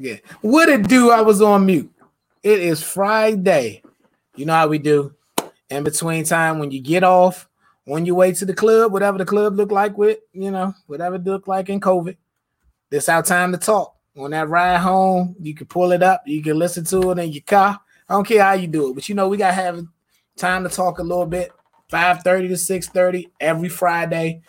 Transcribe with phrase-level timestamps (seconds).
[0.00, 0.16] Yeah.
[0.40, 1.10] What it do?
[1.10, 1.92] I was on mute.
[2.42, 3.82] It is Friday.
[4.34, 5.14] You know how we do.
[5.68, 7.46] In between time when you get off,
[7.86, 11.16] on your way to the club, whatever the club look like with, you know, whatever
[11.16, 12.16] it look like in COVID.
[12.88, 13.94] This our time to talk.
[14.16, 17.32] On that ride home, you can pull it up, you can listen to it in
[17.32, 17.78] your car.
[18.08, 19.84] I don't care how you do it, but you know, we gotta have
[20.36, 21.52] time to talk a little bit.
[21.92, 24.40] 5:30 to 6:30 every Friday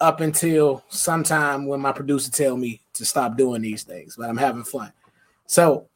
[0.00, 4.36] up until sometime when my producer tell me to stop doing these things, but I'm
[4.36, 4.92] having fun.
[5.46, 5.88] So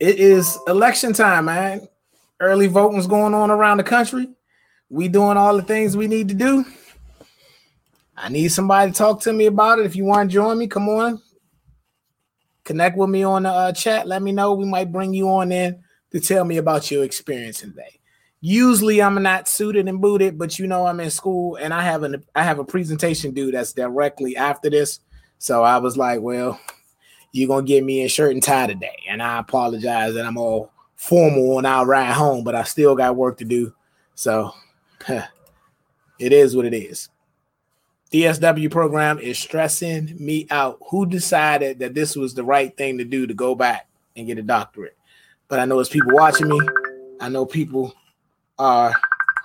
[0.00, 1.86] it is election time, man.
[2.40, 4.28] Early voting's going on around the country.
[4.90, 6.64] We doing all the things we need to do.
[8.16, 9.86] I need somebody to talk to me about it.
[9.86, 11.22] If you want to join me, come on.
[12.64, 14.06] Connect with me on the uh, chat.
[14.06, 14.54] Let me know.
[14.54, 18.00] We might bring you on in to tell me about your experience today.
[18.44, 22.02] Usually I'm not suited and booted, but you know I'm in school and I have
[22.02, 24.98] an I have a presentation due that's directly after this.
[25.38, 26.58] So I was like, well,
[27.30, 29.04] you're gonna get me a shirt and tie today.
[29.08, 33.14] And I apologize that I'm all formal on our ride home, but I still got
[33.14, 33.72] work to do.
[34.16, 34.52] So
[35.08, 37.10] it is what it is.
[38.12, 40.80] DSW program is stressing me out.
[40.90, 44.38] Who decided that this was the right thing to do to go back and get
[44.38, 44.96] a doctorate?
[45.46, 46.60] But I know it's people watching me.
[47.20, 47.94] I know people
[48.58, 48.94] are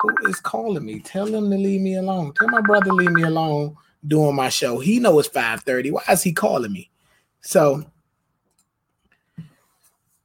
[0.02, 1.00] who is calling me?
[1.00, 2.34] Tell them to leave me alone.
[2.34, 4.80] Tell my brother leave me alone doing my show.
[4.80, 5.92] He know it's 5:30.
[5.92, 6.90] Why is he calling me?
[7.42, 7.86] So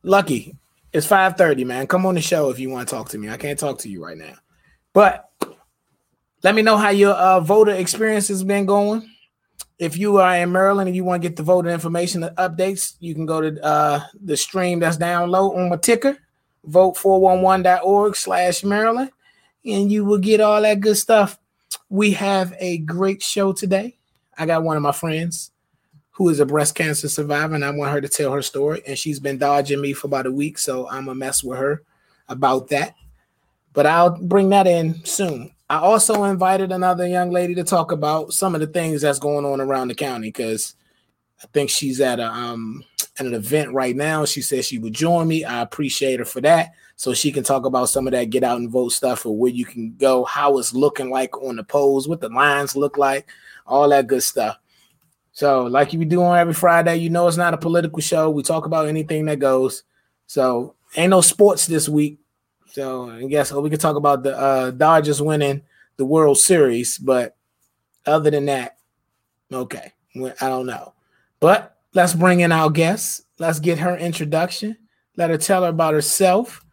[0.03, 0.57] lucky.
[0.93, 1.87] It's 5:30, man.
[1.87, 3.31] Come on the show if you want to talk to me.
[3.31, 4.35] I can't talk to you right now.
[4.93, 5.31] But
[6.43, 9.09] let me know how your uh, voter experience has been going.
[9.79, 13.15] If you are in Maryland and you want to get the voter information updates, you
[13.15, 16.19] can go to uh, the stream that's down low on my ticker
[16.69, 19.11] vote411.org slash Maryland,
[19.65, 21.39] and you will get all that good stuff.
[21.89, 23.97] We have a great show today.
[24.37, 25.51] I got one of my friends
[26.13, 28.83] who is a breast cancer survivor, and I want her to tell her story.
[28.87, 31.83] And she's been dodging me for about a week, so I'm gonna mess with her
[32.29, 32.95] about that.
[33.73, 35.53] But I'll bring that in soon.
[35.71, 39.47] I also invited another young lady to talk about some of the things that's going
[39.47, 40.75] on around the county because
[41.43, 42.85] I think she's at a um
[43.19, 44.25] at an event right now.
[44.25, 45.45] She said she would join me.
[45.45, 46.73] I appreciate her for that.
[46.97, 49.51] So she can talk about some of that get out and vote stuff or where
[49.51, 53.29] you can go, how it's looking like on the polls, what the lines look like,
[53.67, 54.59] all that good stuff.
[55.33, 58.31] So, like you do on every Friday, you know it's not a political show.
[58.31, 59.83] We talk about anything that goes.
[60.27, 62.19] So ain't no sports this week.
[62.67, 65.63] So I guess we could talk about the uh, Dodgers winning
[65.97, 67.37] the World Series, but
[68.07, 68.79] other than that,
[69.53, 70.95] okay, I don't know.
[71.43, 73.23] But let's bring in our guest.
[73.41, 74.79] Let's get her introduction.
[75.17, 76.65] Let her tell her about herself.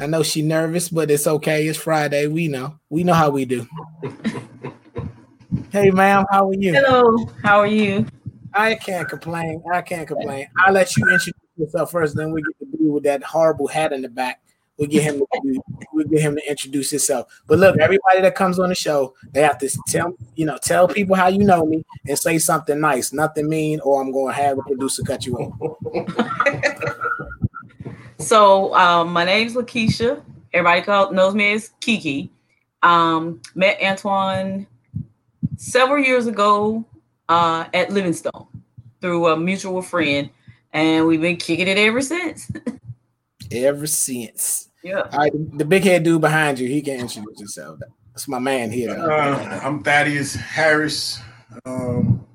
[0.00, 1.66] I know she's nervous, but it's okay.
[1.66, 2.26] It's Friday.
[2.26, 2.78] We know.
[2.88, 3.68] We know how we do.
[5.70, 6.72] hey, ma'am, how are you?
[6.72, 7.26] Hello.
[7.42, 8.06] How are you?
[8.54, 9.62] I can't complain.
[9.70, 10.48] I can't complain.
[10.56, 13.92] I'll let you introduce yourself first, then we get to do with that horrible hat
[13.92, 14.40] in the back.
[14.78, 15.60] We'll get him to
[15.92, 17.40] we'll get him to introduce himself.
[17.46, 20.86] But look, everybody that comes on the show, they have to tell you know tell
[20.86, 24.42] people how you know me and say something nice, nothing mean, or I'm going to
[24.42, 25.78] have the producer cut you off.
[28.18, 30.22] so um, my name's Lakeisha.
[30.52, 32.30] Everybody called, knows me as Kiki.
[32.82, 34.66] Um, met Antoine
[35.56, 36.84] several years ago
[37.28, 38.46] uh, at Livingstone
[39.00, 40.30] through a mutual friend,
[40.72, 42.50] and we've been kicking it ever since.
[43.50, 44.68] ever since.
[44.82, 45.02] Yeah.
[45.12, 47.80] All right, the, the big head dude behind you, he can introduce himself.
[48.12, 48.96] That's my man here.
[48.96, 51.20] Uh, I'm Thaddeus Harris.
[51.64, 52.26] Um,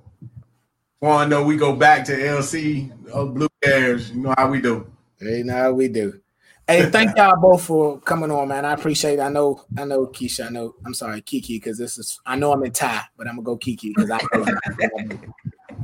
[1.02, 4.12] want to know we go back to LC uh, Blue Bears.
[4.12, 4.86] You know how we do.
[5.20, 6.20] Hey, now we do.
[6.68, 8.66] Hey, thank y'all both for coming on, man.
[8.66, 9.22] I appreciate it.
[9.22, 10.48] I know, I know, Keisha.
[10.48, 10.76] I know.
[10.86, 12.20] I'm sorry, Kiki, because this is.
[12.26, 14.20] I know I'm in tie, but I'm gonna go Kiki because I.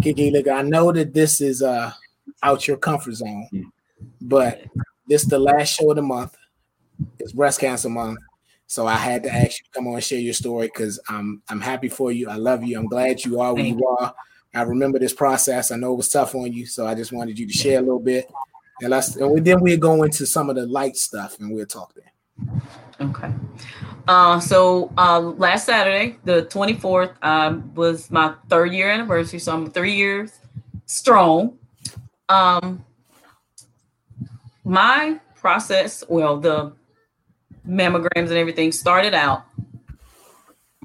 [0.01, 1.91] Kiki, look, I know that this is uh
[2.43, 3.49] out your comfort zone,
[4.21, 4.61] but
[5.07, 6.35] this is the last show of the month.
[7.19, 8.19] It's breast cancer month.
[8.67, 11.41] So I had to ask you to come on and share your story because I'm
[11.49, 12.29] I'm happy for you.
[12.29, 12.77] I love you.
[12.77, 14.13] I'm glad you are where you are.
[14.53, 15.71] I remember this process.
[15.71, 17.81] I know it was tough on you, so I just wanted you to share a
[17.81, 18.29] little bit.
[18.81, 21.93] And let's and then we'll go into some of the light stuff and we'll talk
[21.93, 22.11] there.
[22.99, 23.31] Okay.
[24.07, 29.39] Uh, so uh, last Saturday, the 24th, um, was my third year anniversary.
[29.39, 30.39] So I'm three years
[30.85, 31.57] strong.
[32.29, 32.83] Um,
[34.67, 36.73] my process, well, the
[37.67, 39.45] mammograms and everything started out.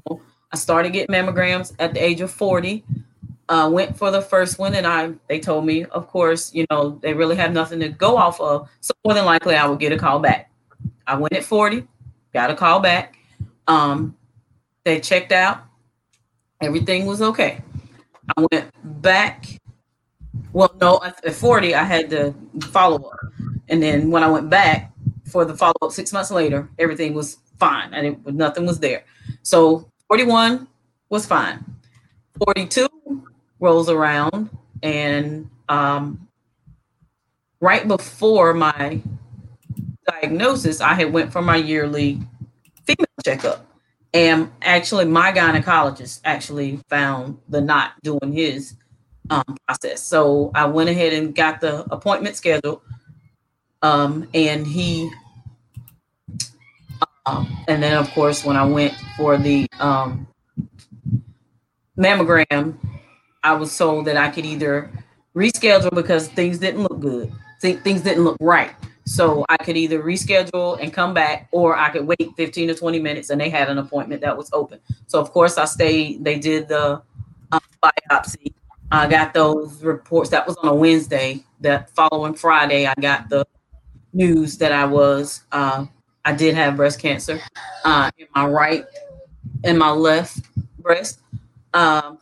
[0.09, 2.83] I started getting mammograms at the age of 40.
[3.49, 6.97] Uh, went for the first one, and I they told me, of course, you know,
[7.01, 8.69] they really have nothing to go off of.
[8.79, 10.49] So more than likely, I would get a call back.
[11.05, 11.85] I went at 40,
[12.33, 13.17] got a call back.
[13.67, 14.15] Um,
[14.85, 15.65] they checked out,
[16.61, 17.61] everything was okay.
[18.37, 18.71] I went
[19.01, 19.59] back
[20.53, 23.32] Well, no, at 40, I had to follow up.
[23.69, 24.91] And then when I went back
[25.25, 27.93] for the follow up six months later, everything was fine.
[27.93, 29.03] I didn't, nothing was there.
[29.41, 30.67] So 41
[31.09, 31.63] was fine.
[32.45, 32.87] 42
[33.59, 34.49] rolls around,
[34.81, 36.27] and um,
[37.61, 39.01] right before my
[40.05, 42.19] diagnosis, I had went for my yearly
[42.85, 43.65] female checkup.
[44.13, 48.75] And actually, my gynecologist actually found the knot doing his
[49.29, 50.03] um, process.
[50.03, 52.81] So I went ahead and got the appointment scheduled.
[53.83, 55.11] Um, and he,
[57.25, 60.25] um, and then of course, when I went for the um,
[61.97, 62.77] mammogram,
[63.43, 64.89] I was told that I could either
[65.35, 67.31] reschedule because things didn't look good,
[67.61, 68.71] Th- things didn't look right.
[69.05, 72.99] So I could either reschedule and come back, or I could wait 15 to 20
[72.99, 74.79] minutes, and they had an appointment that was open.
[75.07, 76.23] So of course I stayed.
[76.23, 77.01] They did the
[77.51, 78.53] uh, biopsy.
[78.89, 80.29] I got those reports.
[80.29, 81.43] That was on a Wednesday.
[81.59, 83.45] That following Friday, I got the
[84.13, 85.85] news that I was uh,
[86.25, 87.39] I did have breast cancer
[87.83, 88.85] uh, in my right
[89.63, 90.41] and my left
[90.79, 91.19] breast.
[91.73, 92.19] Um,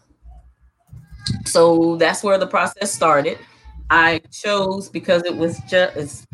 [1.45, 3.38] so that's where the process started.
[3.89, 6.25] I chose because it was just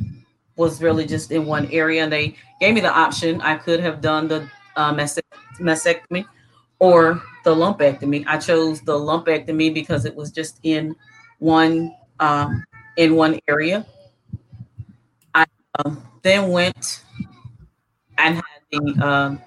[0.56, 3.42] was really just in one area, and they gave me the option.
[3.42, 6.26] I could have done the uh, mastectomy
[6.80, 8.24] or the lumpectomy.
[8.28, 10.96] I chose the lumpectomy because it was just in
[11.40, 12.64] one um,
[12.98, 13.86] in one area.
[15.78, 17.04] Um, then went
[18.18, 19.42] and had the um,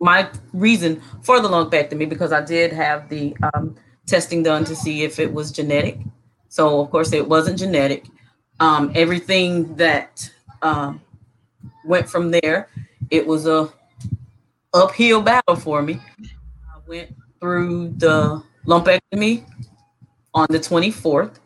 [0.00, 3.76] my reason for the lumpectomy because I did have the um,
[4.06, 5.98] testing done to see if it was genetic.
[6.48, 8.06] So of course it wasn't genetic.
[8.60, 10.30] Um, everything that
[10.62, 11.00] um,
[11.84, 12.68] went from there,
[13.10, 13.72] it was a
[14.72, 16.00] uphill battle for me.
[16.22, 19.44] I went through the lumpectomy
[20.34, 21.36] on the 24th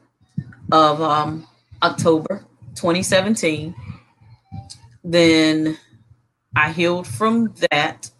[0.73, 1.47] of um,
[1.83, 2.45] October
[2.75, 3.75] 2017.
[5.09, 5.79] Then
[6.55, 8.11] I healed from that.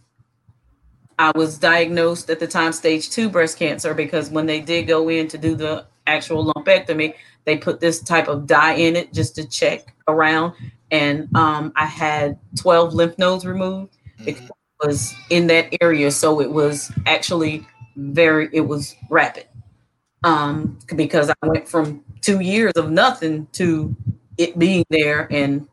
[1.19, 5.11] I was diagnosed at the time stage two breast cancer because when they did go
[5.11, 7.13] in to do the actual lumpectomy,
[7.45, 10.55] they put this type of dye in it just to check around.
[10.91, 13.99] And um, I had 12 lymph nodes removed.
[14.21, 14.29] Mm-hmm.
[14.31, 14.51] It
[14.83, 16.11] was in that area.
[16.11, 19.45] So it was actually very, it was rapid
[20.25, 23.95] um, because I went from two years of nothing to
[24.39, 25.69] it being there and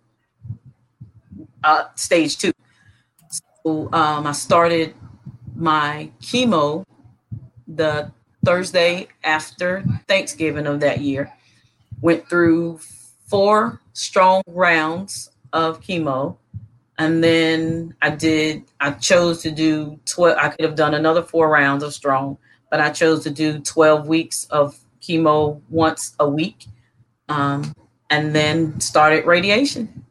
[1.65, 2.53] uh, stage two.
[3.29, 4.93] So um, I started
[5.55, 6.85] my chemo
[7.67, 8.11] the
[8.45, 11.33] Thursday after Thanksgiving of that year.
[12.01, 12.79] Went through
[13.25, 16.37] four strong rounds of chemo.
[16.97, 21.49] And then I did, I chose to do 12, I could have done another four
[21.49, 22.37] rounds of strong,
[22.69, 26.67] but I chose to do 12 weeks of chemo once a week.
[27.27, 27.73] Um,
[28.09, 30.04] and then started radiation.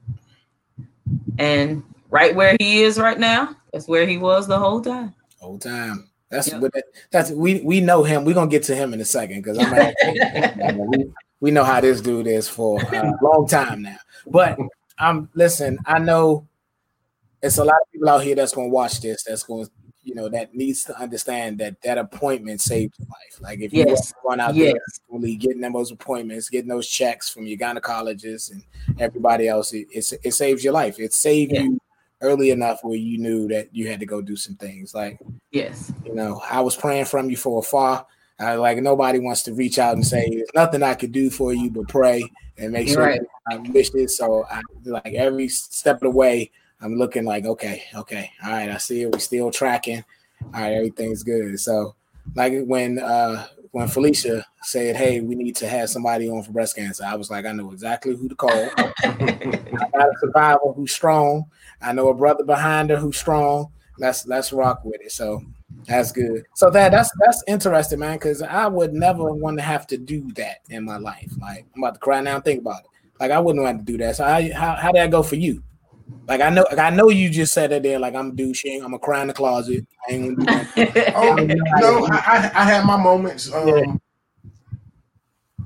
[1.39, 5.15] And right where he is right now, that's where he was the whole time
[5.45, 6.09] whole time.
[6.31, 6.61] That's yep.
[6.61, 6.73] what
[7.13, 8.25] that's we we know him.
[8.25, 12.01] We're gonna get to him in a second because I'm we, we know how this
[12.01, 13.99] dude is for a long time now.
[14.27, 14.59] But
[14.99, 16.49] I'm um listen, I know
[17.43, 19.67] it's a lot of people out here that's gonna watch this, that's gonna
[20.05, 23.41] you know that needs to understand that that appointment saved your life.
[23.41, 24.13] Like if you yes.
[24.25, 24.73] run out yes.
[24.73, 28.63] there, really getting those appointments, getting those checks from your gynecologist and
[28.99, 31.01] everybody else, it, it, it saves your life.
[31.01, 31.63] It saved yeah.
[31.63, 31.81] you
[32.21, 34.95] early enough where you knew that you had to go do some things.
[34.95, 35.19] Like,
[35.51, 38.07] yes, you know, I was praying from you for afar.
[38.39, 41.53] I, like nobody wants to reach out and say there's nothing I could do for
[41.53, 43.21] you but pray and make sure right.
[43.51, 44.17] I wish this.
[44.17, 46.51] So I like every step of the way,
[46.85, 49.11] I'm looking like, okay, okay, all right, I see it.
[49.11, 50.05] We're still tracking.
[50.43, 51.59] All right, everything's good.
[51.59, 51.95] So
[52.35, 56.77] like when uh when Felicia said, "Hey, we need to have somebody on for breast
[56.77, 58.53] cancer," I was like, "I know exactly who to call.
[58.53, 58.89] I
[59.93, 61.47] got a survivor who's strong.
[61.81, 63.73] I know a brother behind her who's strong.
[63.99, 65.43] Let's let's rock with it." So
[65.87, 66.45] that's good.
[66.55, 68.17] So that that's that's interesting, man.
[68.17, 71.33] Because I would never want to have to do that in my life.
[71.41, 72.41] Like I'm about to cry now.
[72.41, 72.91] Think about it.
[73.19, 74.17] Like I wouldn't want to do that.
[74.17, 75.63] So how how, how did that go for you?
[76.27, 77.99] Like I know, like I know you just said it there.
[77.99, 78.83] Like I'm douching.
[78.83, 79.87] I'm gonna cry in the closet.
[80.09, 81.13] I ain't gonna do that.
[81.17, 83.95] oh no, I, I had my moments um, yeah.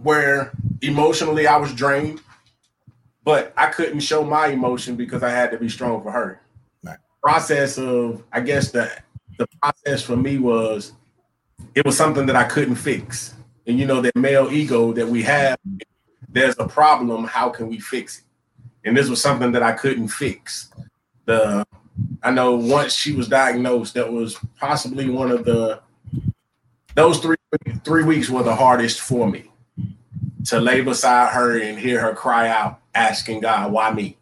[0.02, 0.52] where
[0.82, 2.20] emotionally I was drained,
[3.24, 6.40] but I couldn't show my emotion because I had to be strong for her.
[6.82, 6.98] Right.
[7.22, 8.90] Process of, I guess the
[9.38, 10.92] the process for me was
[11.74, 13.34] it was something that I couldn't fix,
[13.66, 15.58] and you know that male ego that we have.
[16.28, 17.24] There's a problem.
[17.24, 18.24] How can we fix it?
[18.88, 20.70] And this was something that I couldn't fix.
[21.26, 21.64] The
[22.22, 25.80] I know once she was diagnosed, that was possibly one of the
[26.94, 27.36] those three
[27.84, 29.50] three weeks were the hardest for me
[30.46, 34.16] to lay beside her and hear her cry out, asking God, why me?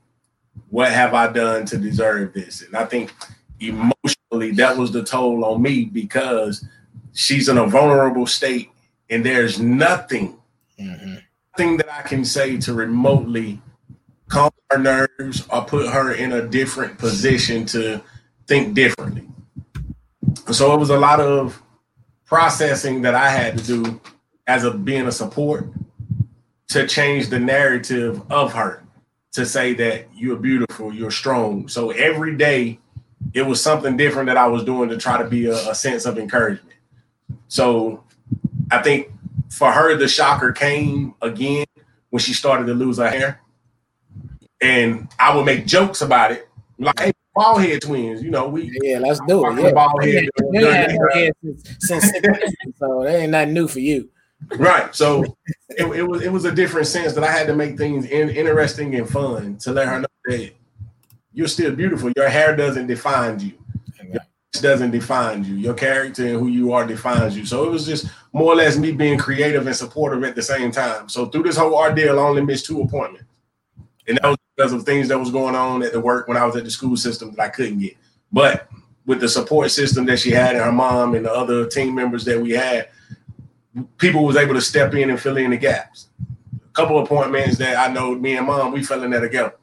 [0.70, 2.62] What have I done to deserve this?
[2.62, 3.14] And I think
[3.61, 6.66] emotionally that was the toll on me because
[7.14, 8.70] she's in a vulnerable state
[9.08, 10.37] and there's nothing,
[10.78, 11.16] mm-hmm.
[11.56, 13.62] nothing that I can say to remotely
[14.28, 18.02] calm her nerves or put her in a different position to
[18.47, 19.28] think differently.
[20.52, 21.62] So it was a lot of
[22.25, 24.00] processing that I had to do
[24.47, 25.68] as a being a support
[26.68, 28.83] to change the narrative of her
[29.33, 31.68] to say that you're beautiful, you're strong.
[31.68, 32.80] So every day
[33.35, 36.06] it was something different that I was doing to try to be a, a sense
[36.06, 36.76] of encouragement.
[37.49, 38.04] So
[38.71, 39.11] I think
[39.50, 41.66] for her, the shocker came again
[42.11, 43.40] when she started to lose her hair.
[44.60, 46.48] And I would make jokes about it.
[46.78, 49.62] Like, hey, ballhead twins, you know, we yeah, let's do it.
[49.62, 49.72] Yeah.
[49.72, 51.30] Ball head, yeah,
[51.80, 52.12] since, since
[52.78, 54.08] so that ain't nothing new for you.
[54.56, 54.94] Right.
[54.94, 55.25] So
[55.70, 58.28] it, it, was it was a different sense that I had to make things in,
[58.30, 60.52] interesting and fun to let her know that
[61.32, 62.12] you're still beautiful.
[62.16, 63.52] Your hair doesn't define you.
[64.02, 64.20] Your
[64.60, 65.54] doesn't define you.
[65.54, 67.44] Your character and who you are defines you.
[67.44, 70.70] So it was just more or less me being creative and supportive at the same
[70.70, 71.08] time.
[71.08, 73.26] So through this whole ordeal, I only missed two appointments.
[74.08, 76.46] And that was because of things that was going on at the work when I
[76.46, 77.96] was at the school system that I couldn't get.
[78.32, 78.68] But
[79.04, 82.25] with the support system that she had and her mom and the other team members
[82.25, 82.88] that we had,
[83.98, 86.08] people was able to step in and fill in the gaps.
[86.54, 89.54] A couple appointments that I know me and mom, we fell in there together.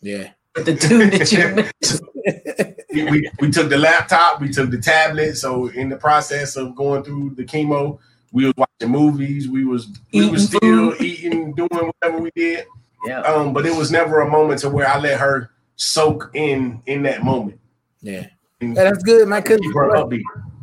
[0.00, 0.30] Yeah.
[0.54, 2.74] The two that you
[3.04, 5.36] we, we, we took the laptop, we took the tablet.
[5.36, 7.98] So in the process of going through the chemo,
[8.32, 12.66] we was watching movies, we was we eating was still eating, doing whatever we did.
[13.04, 13.20] Yeah.
[13.20, 17.02] Um, but it was never a moment to where I let her soak in in
[17.02, 17.58] that moment.
[18.00, 18.26] Yeah.
[18.60, 19.42] And that's good, man.
[19.42, 19.58] Cause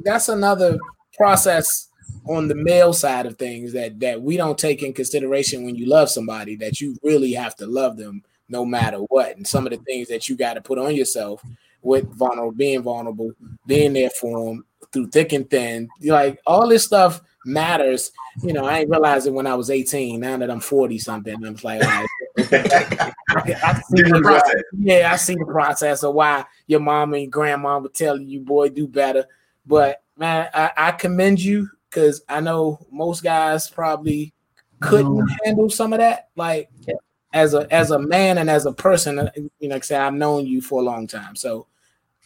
[0.03, 0.77] that's another
[1.17, 1.89] process
[2.27, 5.85] on the male side of things that that we don't take in consideration when you
[5.85, 9.71] love somebody that you really have to love them no matter what and some of
[9.71, 11.43] the things that you got to put on yourself
[11.81, 13.31] with vulnerable being vulnerable
[13.65, 18.11] being there for them through thick and thin like all this stuff matters
[18.43, 21.55] you know i ain't realizing when i was 18 now that i'm 40 something i'm
[21.63, 22.05] like I,
[22.37, 27.93] I see the, yeah i see the process of why your mom and grandma would
[27.93, 29.25] tell you boy do better
[29.65, 34.33] but man I, I commend you because I know most guys probably
[34.79, 35.37] couldn't mm.
[35.43, 36.29] handle some of that.
[36.35, 36.95] Like yeah.
[37.33, 39.95] as a as a man and as a person, uh, you know, like I say
[39.97, 41.67] I've known you for a long time, so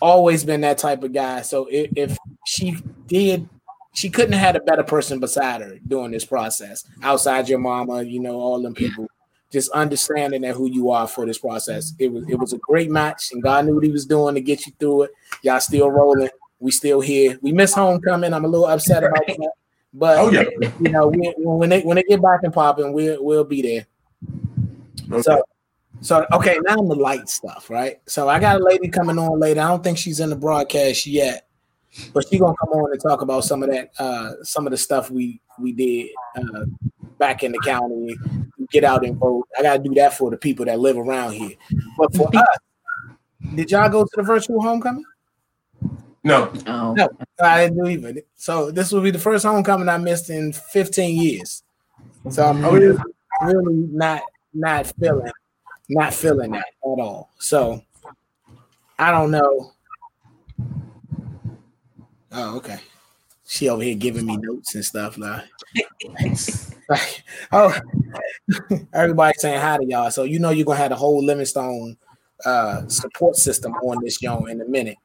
[0.01, 1.41] always been that type of guy.
[1.41, 2.75] So if, if she
[3.07, 3.47] did,
[3.93, 8.03] she couldn't have had a better person beside her during this process, outside your mama,
[8.03, 9.07] you know, all them people.
[9.51, 11.93] Just understanding that who you are for this process.
[11.99, 14.41] It was it was a great match, and God knew what He was doing to
[14.41, 15.11] get you through it.
[15.43, 16.29] Y'all still rolling
[16.63, 17.37] we still here.
[17.41, 18.33] We miss homecoming.
[18.33, 19.51] I'm a little upset about that.
[19.93, 20.45] But oh, yeah.
[20.79, 23.85] you know, we, when they when they get back and popping, we'll we'll be there.
[25.11, 25.21] Okay.
[25.21, 25.43] So
[25.99, 27.99] so okay, now the light stuff, right?
[28.07, 29.59] So I got a lady coming on later.
[29.59, 31.47] I don't think she's in the broadcast yet,
[32.13, 34.77] but she's gonna come on and talk about some of that, uh, some of the
[34.77, 36.65] stuff we we did uh,
[37.17, 38.17] back in the county.
[38.71, 39.47] Get out and vote.
[39.57, 41.55] I gotta do that for the people that live around here.
[41.97, 42.57] But for us,
[43.55, 45.03] did y'all go to the virtual homecoming?
[46.23, 46.51] No.
[46.67, 46.93] Oh.
[46.93, 47.09] No,
[47.41, 48.21] I didn't do even.
[48.35, 51.63] So this will be the first homecoming I missed in 15 years.
[52.29, 52.97] So I'm really,
[53.41, 54.21] really not
[54.53, 55.31] not feeling
[55.89, 57.29] not feeling that at all.
[57.39, 57.83] So
[58.97, 59.71] I don't know.
[62.33, 62.79] Oh, okay.
[63.45, 65.43] She over here giving me notes and stuff like,
[66.89, 67.77] like oh
[68.93, 70.11] everybody saying hi to y'all.
[70.11, 71.97] So you know you're gonna have the whole Livingstone
[72.45, 74.97] uh support system on this young in a minute.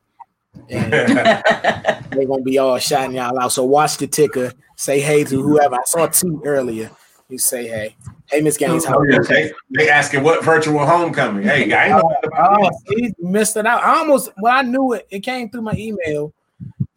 [0.70, 0.92] And
[2.10, 3.52] they're gonna be all shouting y'all out.
[3.52, 4.52] So watch the ticker.
[4.76, 5.74] Say hey to whoever.
[5.74, 6.90] I saw T earlier.
[7.28, 7.96] You say hey.
[8.30, 9.22] Hey, Miss Gaines, how are you?
[9.24, 11.42] They, they asking what virtual homecoming.
[11.44, 13.82] Hey, I ain't know oh, see, missed it out.
[13.82, 15.06] I almost well, I knew it.
[15.10, 16.32] It came through my email,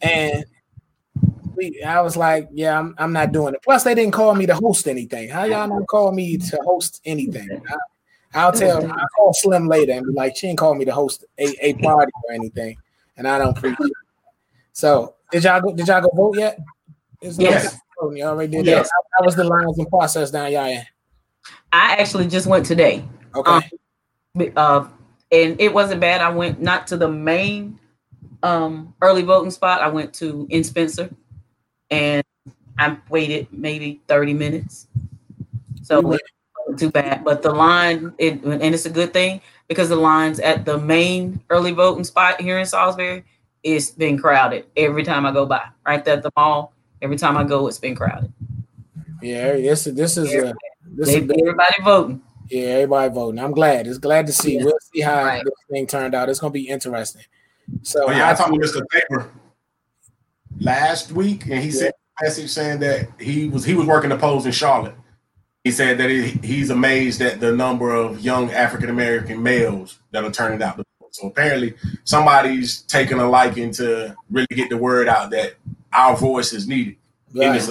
[0.02, 0.46] and
[1.56, 3.62] we, I was like, yeah, I'm, I'm not doing it.
[3.64, 5.30] Plus, they didn't call me to host anything.
[5.30, 7.62] How y'all not call me to host anything?
[8.34, 8.86] I, will tell.
[8.92, 11.74] I'll call Slim later and be like, she didn't call me to host a, a
[11.76, 12.78] party or anything
[13.22, 13.94] and I don't appreciate it.
[14.74, 16.60] So did y'all go, did y'all go vote yet?
[17.22, 17.78] Is yes.
[18.02, 18.88] You already did yes.
[18.88, 19.04] that.
[19.20, 20.84] How was the lines and process down y'all in?
[21.72, 23.06] I actually just went today.
[23.36, 23.52] Okay.
[23.52, 24.88] Um, uh,
[25.32, 26.22] and it wasn't bad.
[26.22, 27.80] I went not to the main
[28.44, 29.82] um, early voting spot.
[29.82, 31.10] I went to in Spencer,
[31.90, 32.24] and
[32.78, 34.88] I waited maybe 30 minutes.
[35.84, 37.24] So it wasn't too bad.
[37.24, 41.42] But the line, it, and it's a good thing because the lines at the main
[41.50, 43.26] early voting spot here in Salisbury
[43.64, 45.64] it's been crowded every time I go by.
[45.86, 48.32] Right there at the mall, every time I go, it's been crowded.
[49.22, 50.54] Yeah, this this is a
[50.86, 52.22] This they, everybody voting.
[52.50, 53.40] Yeah, everybody voting.
[53.40, 53.88] I'm glad.
[53.88, 54.58] It's glad to see.
[54.58, 54.66] Yeah.
[54.66, 55.44] We'll see how right.
[55.44, 56.30] this thing turned out.
[56.30, 57.24] It's gonna be interesting.
[57.84, 58.82] So oh, yeah, I, I talked to Mr.
[58.92, 59.32] Faber
[60.60, 61.72] last week, and he yeah.
[61.72, 64.96] sent a message saying that he was he was working the polls in Charlotte.
[65.64, 70.24] He said that it, he's amazed at the number of young African American males that
[70.24, 70.82] are turning out.
[71.12, 71.74] So apparently,
[72.04, 75.56] somebody's taking a liking to really get the word out that
[75.94, 76.96] our voice is needed
[77.34, 77.70] right.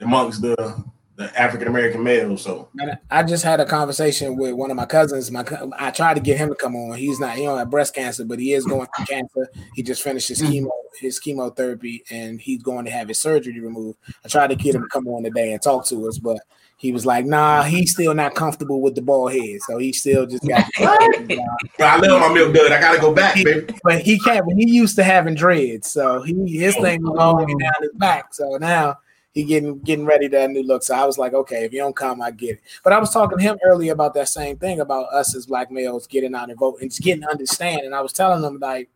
[0.00, 0.84] amongst the
[1.18, 2.38] the African American male.
[2.38, 2.68] So
[3.10, 5.32] I just had a conversation with one of my cousins.
[5.32, 5.44] My
[5.76, 6.96] I tried to get him to come on.
[6.96, 9.48] He's not he don't have breast cancer, but he is going through cancer.
[9.74, 10.70] He just finished his chemo
[11.00, 13.98] his chemotherapy and he's going to have his surgery removed.
[14.24, 16.38] I tried to get him to come on today and talk to us, but
[16.76, 20.24] he was like, "Nah, he's still not comfortable with the bald head, so he still
[20.24, 22.70] just got." I love my milk good.
[22.70, 23.74] I gotta go back, he, baby.
[23.82, 24.46] But he can't.
[24.46, 26.82] When he used to having dreads, so he his oh.
[26.82, 28.32] thing was long down his back.
[28.32, 28.98] So now
[29.32, 30.82] he getting getting ready to a new look.
[30.82, 32.60] So I was like, okay, if you don't come, I get it.
[32.82, 35.70] But I was talking to him earlier about that same thing about us as black
[35.70, 37.82] males getting out and vote and just getting understand.
[37.82, 38.88] And I was telling him like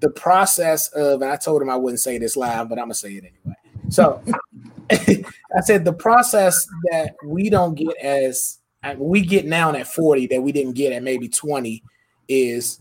[0.00, 2.94] the process of, and I told him I wouldn't say this live, but I'm gonna
[2.94, 3.56] say it anyway.
[3.88, 4.22] So
[4.90, 10.26] I said the process that we don't get as uh, we get now at 40
[10.28, 11.82] that we didn't get at maybe 20
[12.28, 12.80] is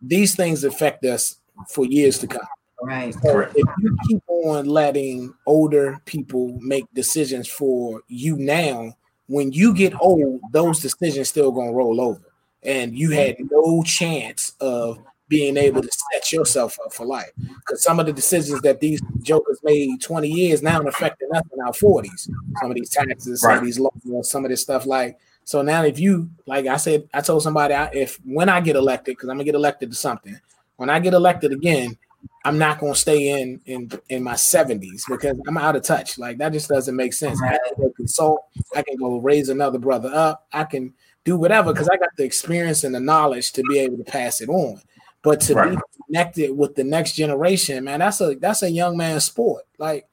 [0.00, 1.36] these things affect us
[1.68, 2.46] for years to come.
[2.82, 3.14] Right.
[3.14, 8.96] So if you keep on letting older people make decisions for you now,
[9.26, 12.22] when you get old, those decisions still gonna roll over,
[12.62, 14.98] and you had no chance of
[15.28, 17.30] being able to set yourself up for life.
[17.38, 21.60] Because some of the decisions that these jokers made 20 years now affecting us in
[21.62, 22.28] our 40s.
[22.60, 24.84] Some of these taxes, some of these laws, some of this stuff.
[24.84, 28.60] Like, so now if you, like I said, I told somebody, I, if when I
[28.60, 30.38] get elected, because I'm gonna get elected to something,
[30.76, 31.96] when I get elected again,
[32.44, 36.18] I'm not gonna stay in in in my 70s because I'm out of touch.
[36.18, 37.40] Like that just doesn't make sense.
[37.42, 38.42] I can go consult,
[38.74, 40.92] I can go raise another brother up, I can
[41.24, 44.40] do whatever because I got the experience and the knowledge to be able to pass
[44.40, 44.80] it on.
[45.22, 45.70] But to right.
[45.70, 49.64] be connected with the next generation, man, that's a that's a young man's sport.
[49.78, 50.06] Like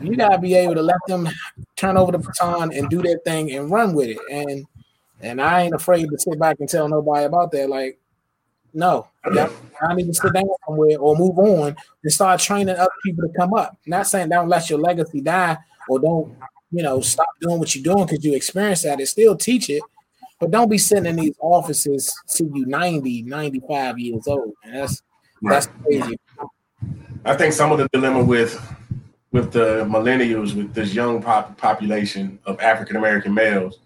[0.00, 1.28] you gotta be able to let them
[1.74, 4.18] turn over the baton and do their thing and run with it.
[4.30, 4.66] And
[5.20, 7.70] and I ain't afraid to sit back and tell nobody about that.
[7.70, 7.98] Like,
[8.76, 13.26] no, I need to sit down somewhere or move on and start training other people
[13.26, 13.76] to come up.
[13.86, 15.56] Not saying don't let your legacy die
[15.88, 16.36] or don't,
[16.70, 19.00] you know, stop doing what you're doing because you experience that.
[19.00, 19.82] It still teach it,
[20.38, 24.52] but don't be sitting in these offices till you 90, 95 years old.
[24.64, 24.74] Man.
[24.74, 25.02] That's
[25.42, 25.52] right.
[25.52, 26.18] that's crazy.
[27.24, 28.60] I think some of the dilemma with
[29.32, 33.78] with the millennials, with this young pop- population of African American males,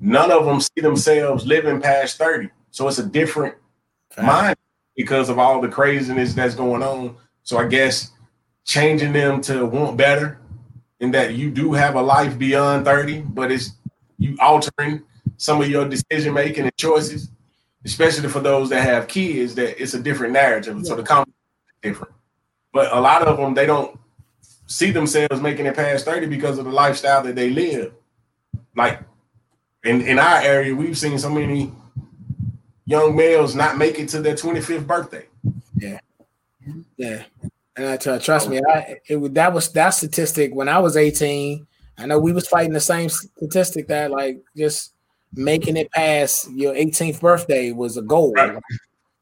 [0.00, 2.48] none of them see themselves living past 30.
[2.70, 3.54] So it's a different
[4.22, 4.56] Mind
[4.96, 7.16] because of all the craziness that's going on.
[7.44, 8.10] So I guess
[8.64, 10.40] changing them to want better
[11.00, 13.70] in that you do have a life beyond 30, but it's
[14.18, 15.02] you altering
[15.36, 17.30] some of your decision making and choices,
[17.84, 20.76] especially for those that have kids, that it's a different narrative.
[20.76, 20.82] Yeah.
[20.82, 21.34] So the comment
[21.80, 22.12] different.
[22.72, 23.98] But a lot of them they don't
[24.66, 27.94] see themselves making it past 30 because of the lifestyle that they live.
[28.76, 29.00] Like
[29.84, 31.72] in, in our area, we've seen so many
[32.88, 35.26] young males not make it to their 25th birthday.
[35.76, 36.00] Yeah.
[36.96, 37.22] Yeah.
[37.76, 41.66] And I tell, trust me, I it that was that statistic when I was 18.
[41.98, 44.94] I know we was fighting the same statistic that like just
[45.34, 48.32] making it past your 18th birthday was a goal.
[48.32, 48.56] Right.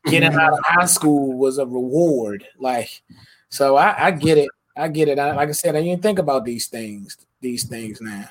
[0.06, 2.46] Getting out of high school was a reward.
[2.60, 3.02] Like,
[3.48, 4.48] so I, I get it.
[4.76, 5.18] I get it.
[5.18, 7.16] I, like I said, I didn't think about these things.
[7.40, 8.28] These things now.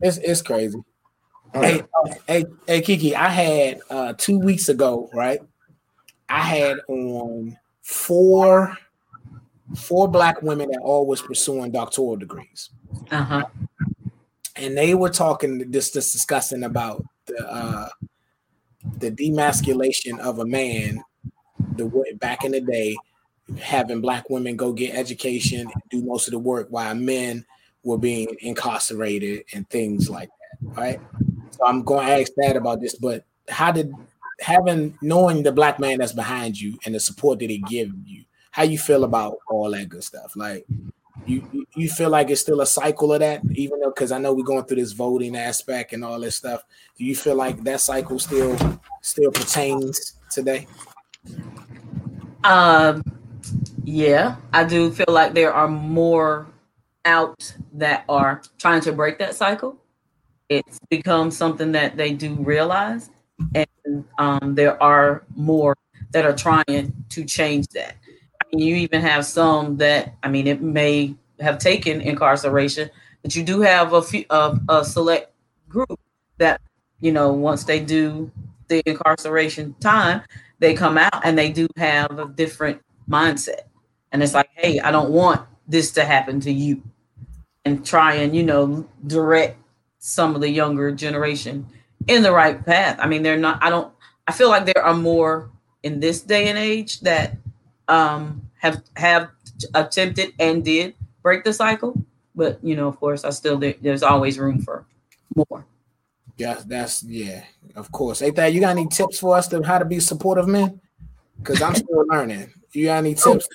[0.00, 0.84] It's it's crazy.
[1.62, 1.82] Hey,
[2.26, 3.14] hey, hey, Kiki.
[3.14, 5.40] I had uh two weeks ago, right?
[6.28, 8.76] I had on four
[9.74, 12.70] four black women that all was pursuing doctoral degrees.
[13.10, 13.44] Uh-huh
[14.56, 17.88] and they were talking just, just discussing about the uh,
[18.98, 21.02] the demasculation of a man
[21.76, 22.96] the way back in the day
[23.60, 27.44] having black women go get education and do most of the work while men
[27.84, 31.00] were being incarcerated and things like that right
[31.56, 33.92] so i'm going to ask that about this but how did
[34.40, 38.24] having knowing the black man that's behind you and the support that he give you
[38.50, 40.66] how you feel about all that good stuff like
[41.24, 44.32] you you feel like it's still a cycle of that, even though because I know
[44.32, 46.64] we're going through this voting aspect and all this stuff.
[46.96, 48.56] Do you feel like that cycle still
[49.00, 50.66] still pertains today?
[52.44, 53.02] Um,
[53.84, 56.46] yeah, I do feel like there are more
[57.04, 59.76] out that are trying to break that cycle.
[60.48, 63.10] It's become something that they do realize,
[63.54, 65.76] and um, there are more
[66.12, 67.96] that are trying to change that.
[68.52, 72.90] You even have some that I mean, it may have taken incarceration,
[73.22, 75.32] but you do have a few a, a select
[75.68, 75.98] group
[76.38, 76.60] that
[77.00, 78.30] you know once they do
[78.68, 80.22] the incarceration time,
[80.60, 82.80] they come out and they do have a different
[83.10, 83.62] mindset,
[84.12, 86.82] and it's like, hey, I don't want this to happen to you,
[87.64, 89.58] and try and you know direct
[90.06, 91.66] some of the younger generation
[92.06, 92.96] in the right path.
[93.00, 93.62] I mean, they're not.
[93.62, 93.92] I don't.
[94.28, 95.50] I feel like there are more
[95.82, 97.36] in this day and age that
[97.88, 99.30] um, have have
[99.74, 102.00] attempted and did break the cycle.
[102.36, 104.86] But you know, of course, I still there's always room for
[105.34, 105.66] more.
[106.36, 107.42] Yeah, that's yeah,
[107.74, 108.20] of course.
[108.20, 110.80] Hey, that you got any tips for us to how to be supportive men?
[111.38, 112.52] Because I'm still learning.
[112.72, 113.48] You got any tips?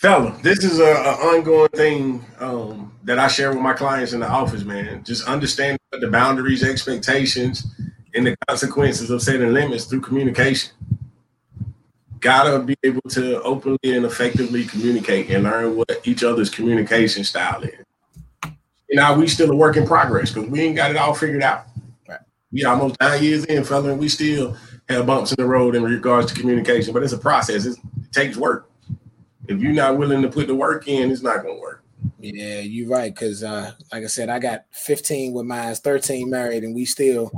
[0.00, 4.20] Fella, this is a, a ongoing thing um, that I share with my clients in
[4.20, 5.04] the office, man.
[5.04, 7.66] Just understand the boundaries, expectations,
[8.14, 10.72] and the consequences of setting limits through communication
[12.20, 17.62] gotta be able to openly and effectively communicate and learn what each other's communication style
[17.62, 17.84] is.
[18.88, 21.42] You know, we still a work in progress because we ain't got it all figured
[21.42, 21.66] out.
[22.50, 24.56] We almost nine years in, fella, and we still
[24.88, 26.94] have bumps in the road in regards to communication.
[26.94, 27.66] But it's a process.
[27.66, 28.69] It's, it takes work.
[29.48, 31.82] If you're not willing to put the work in, it's not gonna work.
[32.18, 33.14] Yeah, you're right.
[33.14, 37.30] Cause uh, like I said, I got 15 with mine, 13 married, and we still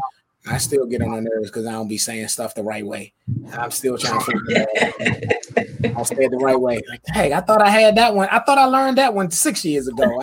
[0.46, 3.12] I still get on the nerves because I don't be saying stuff the right way.
[3.52, 5.96] I'm still trying to figure it out.
[5.96, 6.82] I'll say it the right way.
[6.88, 8.28] Like, hey, I thought I had that one.
[8.30, 10.20] I thought I learned that one six years ago.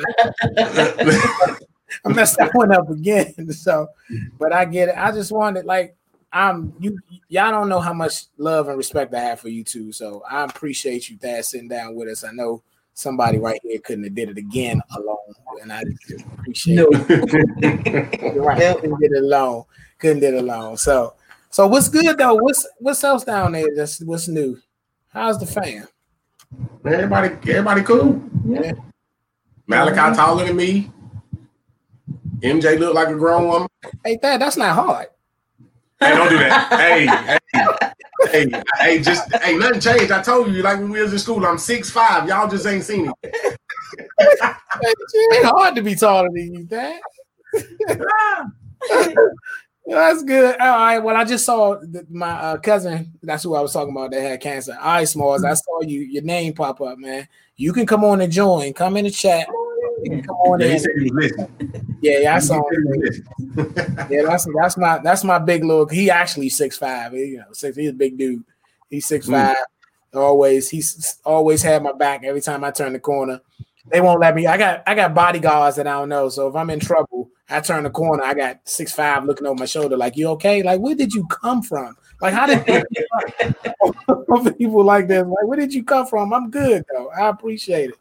[0.58, 1.56] I,
[2.06, 3.52] I messed that one up again.
[3.54, 3.88] So,
[4.38, 4.96] but I get it.
[4.98, 5.96] I just wanted like
[6.32, 9.92] I'm you y'all don't know how much love and respect I have for you too.
[9.92, 12.24] So I appreciate you that sitting down with us.
[12.24, 12.62] I know
[12.94, 15.18] somebody right here couldn't have did it again alone,
[15.62, 15.84] and I
[16.38, 16.88] appreciate no.
[16.92, 18.36] it.
[18.36, 19.66] right, couldn't did it alone
[20.00, 20.78] couldn't get alone.
[20.78, 21.14] So,
[21.50, 22.36] so what's good though?
[22.36, 23.68] What's what's else down there?
[23.76, 24.58] That's what's new.
[25.10, 25.88] How's the fam?
[26.86, 28.22] Everybody, everybody cool.
[28.48, 28.72] Yeah.
[29.68, 30.16] Malachi mm-hmm.
[30.16, 30.92] taller than me.
[32.40, 33.68] MJ look like a grown woman.
[34.04, 35.08] Hey, that that's not hard.
[36.00, 36.74] Hey, don't do that.
[36.80, 37.40] hey, hey,
[38.32, 40.12] hey, hey, just hey, nothing changed.
[40.12, 42.28] I told you, like when we was in school, I'm six five.
[42.28, 43.16] Y'all just ain't seen it.
[44.20, 47.02] it ain't hard to be taller than you, Dad.
[49.88, 50.60] That's good.
[50.60, 51.00] All right.
[51.00, 53.12] Well, I just saw my uh, cousin.
[53.24, 54.12] That's who I was talking about.
[54.12, 54.78] That had cancer.
[54.80, 55.44] All right, Smalls.
[55.44, 56.02] I saw you.
[56.02, 57.28] Your name pop up, man.
[57.56, 58.72] You can come on and join.
[58.74, 59.48] Come in the chat.
[60.06, 61.90] Come on yeah, in.
[62.02, 62.86] Yeah, yeah, I saw him.
[64.10, 65.92] yeah, that's that's my that's my big look.
[65.92, 67.14] He actually six five.
[67.14, 67.76] You know, six.
[67.76, 68.44] He's a big dude.
[68.90, 69.32] He's six mm.
[69.32, 69.58] five.
[70.14, 70.70] Always.
[70.70, 73.42] He's always had my back every time I turn the corner.
[73.88, 74.48] They won't let me.
[74.48, 76.30] I got I got bodyguards that I don't know.
[76.30, 79.60] So if I'm in trouble I turn the corner, I got six five looking over
[79.60, 80.62] my shoulder, like, you okay?
[80.62, 81.98] Like, where did you come from?
[82.22, 82.64] Like, how did
[84.58, 85.26] people like this?
[85.26, 86.32] Like, where did you come from?
[86.32, 87.10] I'm good though.
[87.10, 87.96] I appreciate it.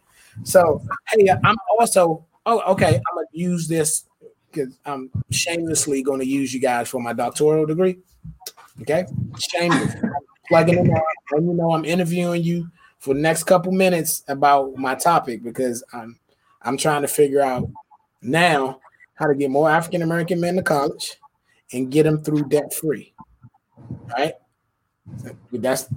[0.44, 2.96] So, hey, I'm also oh, okay.
[2.96, 4.04] I'm gonna use this
[4.50, 7.98] because I'm shamelessly going to use you guys for my doctoral degree.
[8.80, 9.04] Okay,
[9.50, 9.94] shameless.
[10.48, 10.90] Plugging in,
[11.32, 15.84] and you know I'm interviewing you for the next couple minutes about my topic because
[15.92, 16.18] I'm
[16.62, 17.68] I'm trying to figure out
[18.22, 18.80] now
[19.14, 21.16] how to get more African American men to college
[21.72, 23.12] and get them through debt free.
[24.16, 24.34] Right?
[25.52, 25.88] That's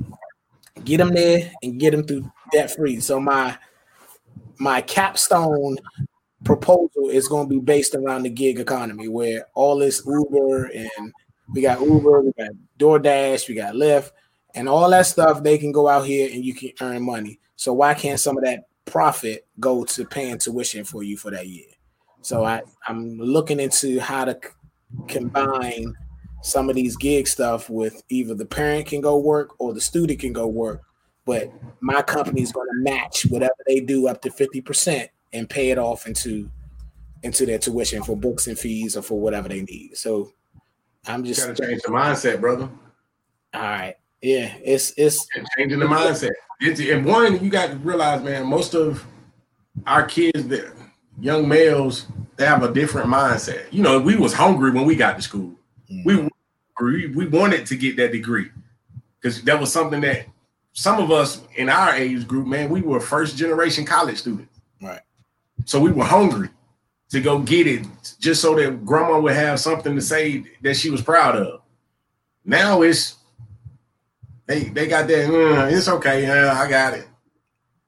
[0.83, 2.99] get them there and get them through debt free.
[2.99, 3.57] So my
[4.61, 5.75] my capstone
[6.43, 11.13] proposal is going to be based around the gig economy where all this Uber and
[11.51, 14.11] we got Uber, we got DoorDash, we got Lyft,
[14.53, 17.39] and all that stuff they can go out here and you can earn money.
[17.55, 21.47] So why can't some of that profit go to paying tuition for you for that
[21.47, 21.65] year?
[22.21, 24.49] So I, I'm looking into how to c-
[25.07, 25.95] combine
[26.43, 30.19] some of these gig stuff with either the parent can go work or the student
[30.19, 30.83] can go work,
[31.25, 35.71] but my company is going to match whatever they do up to 50% and pay
[35.71, 36.49] it off into
[37.23, 39.95] into their tuition for books and fees or for whatever they need.
[39.95, 40.31] So
[41.05, 42.69] I'm just gotta change the mindset, brother.
[43.53, 43.95] All right.
[44.21, 46.31] Yeah, it's it's changing the mindset.
[46.59, 49.05] It's, and one, you got to realize, man, most of
[49.87, 50.73] our kids that
[51.19, 52.07] young males
[52.37, 53.71] they have a different mindset.
[53.71, 55.55] You know, we was hungry when we got to school.
[55.91, 56.29] Mm.
[56.79, 58.49] We we wanted to get that degree
[59.19, 60.25] because that was something that
[60.73, 64.61] some of us in our age group, man, we were first generation college students.
[64.81, 65.01] Right.
[65.65, 66.49] So we were hungry
[67.09, 67.85] to go get it
[68.19, 71.61] just so that grandma would have something to say that she was proud of.
[72.45, 73.17] Now it's
[74.47, 77.07] they they got that, mm, it's okay, yeah, I got it.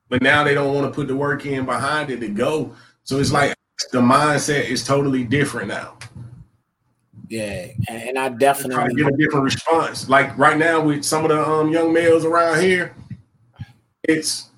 [0.10, 2.76] But now they don't want to put the work in behind it to go.
[3.04, 3.56] So it's like
[3.92, 5.98] the mindset is totally different now.
[7.34, 10.08] Yeah, and I definitely get a different response.
[10.08, 12.96] Like right now with some of the um, young males around here,
[14.04, 14.52] it's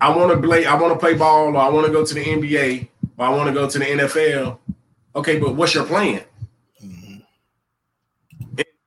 [0.00, 2.14] I want to play, I want to play ball, or I want to go to
[2.14, 4.56] the NBA, or I want to go to the NFL.
[5.14, 6.22] Okay, but what's your plan?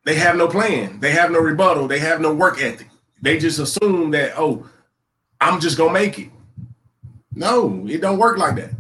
[0.06, 2.90] they have no plan, they have no rebuttal, they have no work ethic.
[3.22, 4.68] They just assume that, oh,
[5.40, 6.30] I'm just gonna make it.
[7.36, 8.72] No, it don't work like that.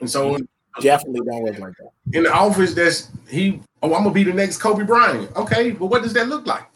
[0.00, 0.36] And so
[0.80, 1.90] definitely don't work like that.
[2.12, 3.60] In the office, that's he.
[3.82, 5.34] Oh, I'm gonna be the next Kobe Bryant.
[5.36, 6.66] Okay, but what does that look like?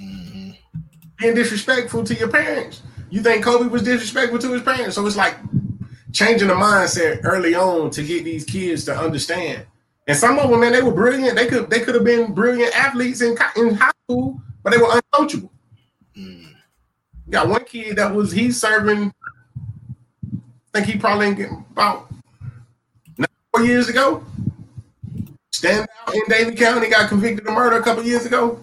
[0.00, 0.50] Mm-hmm.
[1.18, 2.82] Being disrespectful to your parents.
[3.10, 4.94] You think Kobe was disrespectful to his parents?
[4.94, 5.36] So it's like
[6.12, 9.66] changing the mindset early on to get these kids to understand.
[10.06, 11.36] And some of them, man, they were brilliant.
[11.36, 14.88] They could they could have been brilliant athletes in, in high school, but they were
[14.88, 15.50] uncoachable.
[16.16, 16.54] Mm.
[17.28, 19.12] Got one kid that was he's serving.
[20.32, 22.08] I think he probably about
[23.56, 24.24] four years ago.
[25.52, 28.60] Stand out in Davie County got convicted of murder a couple years ago.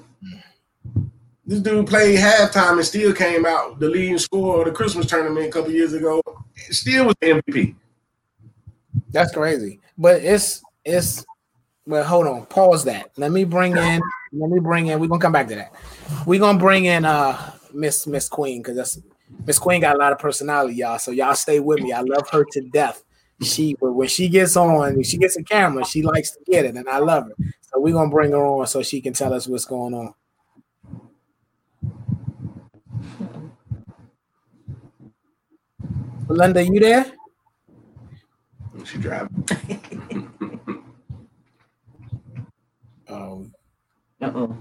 [1.46, 5.48] This dude played halftime and still came out the leading scorer of the Christmas tournament
[5.48, 6.22] a couple years ago.
[6.56, 7.76] Still was MVP.
[9.10, 9.80] That's crazy.
[9.98, 11.26] But it's it's
[11.86, 13.12] well, hold on, pause that.
[13.18, 14.02] Let me bring in,
[14.32, 15.74] let me bring in, we're gonna come back to that.
[16.26, 19.00] We're gonna bring in uh Miss Miss Queen because that's
[19.46, 21.00] Miss Queen got a lot of personality, y'all.
[21.00, 21.92] So y'all stay with me.
[21.92, 23.04] I love her to death.
[23.44, 26.66] She but when she gets on, when she gets a camera, she likes to get
[26.66, 27.36] it, and I love her.
[27.62, 30.14] So we're gonna bring her on so she can tell us what's going on.
[36.28, 37.06] Belinda, you there?
[38.86, 39.46] She driving.
[43.10, 43.46] oh.
[43.54, 43.54] Um,
[44.22, 44.58] Uh-oh.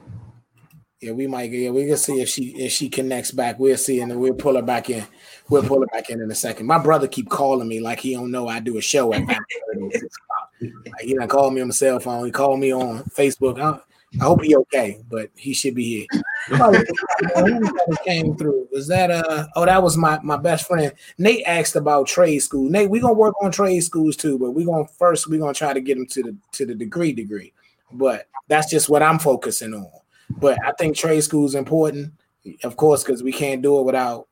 [1.00, 1.50] Yeah, we might.
[1.50, 3.58] Yeah, we can see if she if she connects back.
[3.58, 5.04] We'll see, and then we'll pull her back in.
[5.52, 6.64] We'll pull it back in in a second.
[6.64, 9.36] My brother keep calling me like he don't know I do a show at 5
[9.76, 10.02] like,
[11.02, 12.24] He done called me on my cell phone.
[12.24, 13.60] He called me on Facebook.
[13.60, 13.78] I,
[14.18, 16.22] I hope he okay, but he should be here.
[18.06, 18.66] came through.
[18.72, 20.90] Was that uh oh that was my my best friend.
[21.18, 22.70] Nate asked about trade school.
[22.70, 25.74] Nate, we're gonna work on trade schools too, but we're gonna first we're gonna try
[25.74, 27.52] to get him to the to the degree degree.
[27.92, 29.90] But that's just what I'm focusing on.
[30.30, 32.14] But I think trade school is important,
[32.64, 34.28] of course, because we can't do it without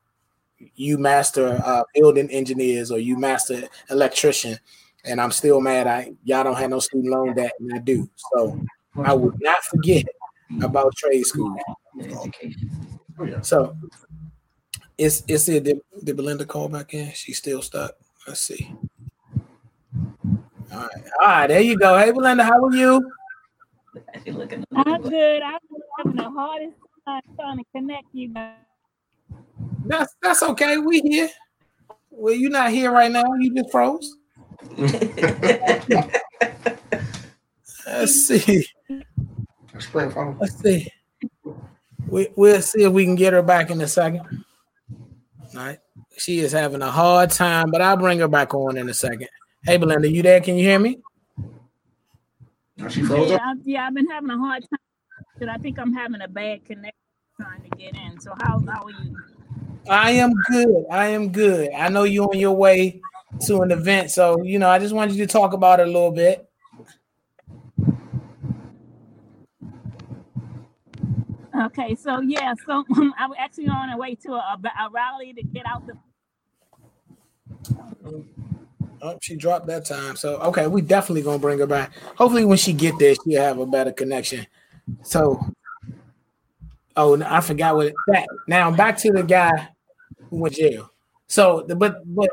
[0.75, 4.59] you master uh, building engineers or you master electrician.
[5.05, 8.09] And I'm still mad I y'all don't have no student loan debt, and I do.
[8.35, 8.61] So
[9.03, 10.05] I would not forget
[10.63, 11.57] about trade school.
[13.43, 13.77] So
[14.99, 15.65] it's it's it.
[15.65, 17.13] Did, did Belinda call back in?
[17.13, 17.93] She's still stuck.
[18.29, 18.75] Let's see.
[20.73, 21.99] All right, all right, there you go.
[21.99, 23.11] Hey Belinda, how are you?
[24.75, 25.43] I'm good.
[25.43, 25.59] I'm
[25.99, 28.55] having the hardest time trying to connect you guys.
[29.87, 30.79] That's that's okay.
[30.79, 31.29] We here.
[32.11, 33.25] Well, you're not here right now.
[33.39, 34.17] You just froze.
[37.87, 38.67] Let's see.
[39.73, 40.89] Let's see.
[42.07, 44.45] We we'll see if we can get her back in a second.
[45.55, 45.79] All right.
[46.19, 49.29] She is having a hard time, but I'll bring her back on in a second.
[49.65, 50.41] Hey Belinda, you there?
[50.41, 51.01] Can you hear me?
[52.89, 54.79] she froze yeah, yeah, I've been having a hard time.
[55.39, 56.93] But I think I'm having a bad connection
[57.41, 58.21] trying to get in.
[58.21, 59.17] So how how are you?
[59.89, 60.85] I am good.
[60.91, 61.71] I am good.
[61.73, 63.01] I know you're on your way
[63.47, 65.91] to an event, so you know I just wanted you to talk about it a
[65.91, 66.49] little bit.
[71.65, 75.43] Okay, so yeah, so um, I'm actually on the way to a, a rally to
[75.43, 75.95] get out the.
[79.03, 80.17] Oh, she dropped that time.
[80.17, 81.93] So okay, we definitely gonna bring her back.
[82.17, 84.47] Hopefully, when she get there, she'll have a better connection.
[85.03, 85.39] So,
[86.97, 88.27] oh, I forgot what that.
[88.47, 89.69] Now back to the guy
[90.29, 90.91] who went jail.
[91.27, 92.31] So, but but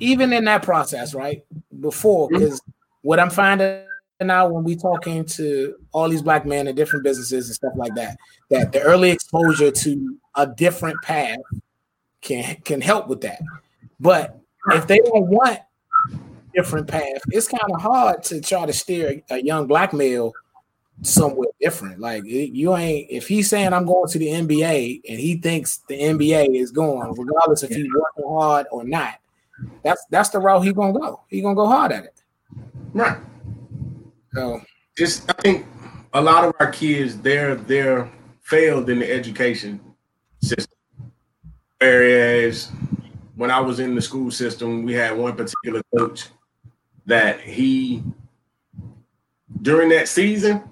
[0.00, 1.44] even in that process, right
[1.80, 2.70] before, because mm-hmm.
[3.02, 3.82] what I'm finding
[4.20, 7.94] now when we talking to all these black men in different businesses and stuff like
[7.94, 8.16] that,
[8.50, 11.38] that the early exposure to a different path
[12.22, 13.40] can can help with that.
[14.00, 15.60] But if they don't want
[16.54, 20.32] different path, it's kind of hard to try to steer a young black male
[21.02, 22.00] somewhere different.
[22.00, 25.98] Like you ain't if he's saying I'm going to the NBA and he thinks the
[25.98, 29.14] NBA is going, regardless if he's working hard or not.
[29.82, 31.22] That's that's the route he's gonna go.
[31.28, 32.22] He's gonna go hard at it.
[32.92, 33.18] Right.
[34.32, 34.60] So
[34.96, 35.66] just I think
[36.12, 38.10] a lot of our kids they're they're
[38.42, 39.80] failed in the education
[40.40, 40.76] system.
[41.78, 42.70] Whereas
[43.34, 46.28] when I was in the school system, we had one particular coach
[47.06, 48.02] that he
[49.62, 50.62] during that season,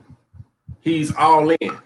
[0.84, 1.78] he's all in,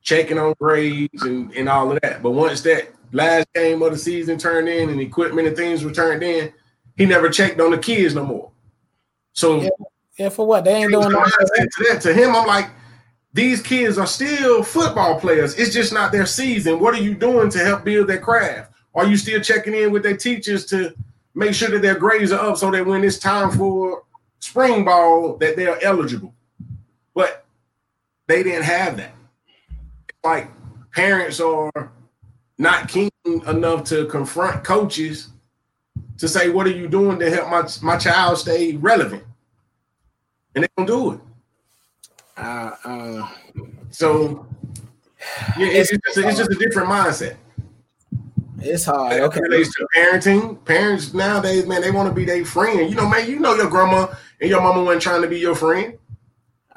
[0.00, 2.22] checking on grades and, and all of that.
[2.22, 5.92] But once that last game of the season turned in and equipment and things were
[5.92, 6.52] turned in,
[6.96, 8.50] he never checked on the kids no more.
[9.32, 9.68] So yeah.
[10.18, 10.64] Yeah, for what?
[10.64, 11.10] They ain't doing.
[11.10, 12.00] To, that.
[12.02, 12.70] to him, I'm like,
[13.32, 15.54] these kids are still football players.
[15.54, 16.80] It's just not their season.
[16.80, 18.72] What are you doing to help build their craft?
[18.96, 20.92] Are you still checking in with their teachers to
[21.34, 24.02] make sure that their grades are up so that when it's time for
[24.40, 26.34] spring ball that they're eligible?
[27.14, 27.44] But
[28.28, 29.12] they didn't have that.
[30.22, 30.50] Like
[30.92, 31.90] parents are
[32.58, 35.28] not keen enough to confront coaches
[36.18, 39.24] to say, "What are you doing to help my my child stay relevant?"
[40.54, 41.20] And they don't do it.
[42.36, 43.28] Uh, uh,
[43.90, 44.46] so
[45.56, 47.36] yeah, it's, it's, just, it's just a different mindset.
[48.60, 49.20] It's hard.
[49.20, 49.40] Okay.
[49.40, 50.64] Relates to parenting.
[50.64, 52.90] Parents nowadays, man, they want to be their friend.
[52.90, 54.08] You know, man, you know your grandma
[54.40, 55.96] and your mama wasn't trying to be your friend.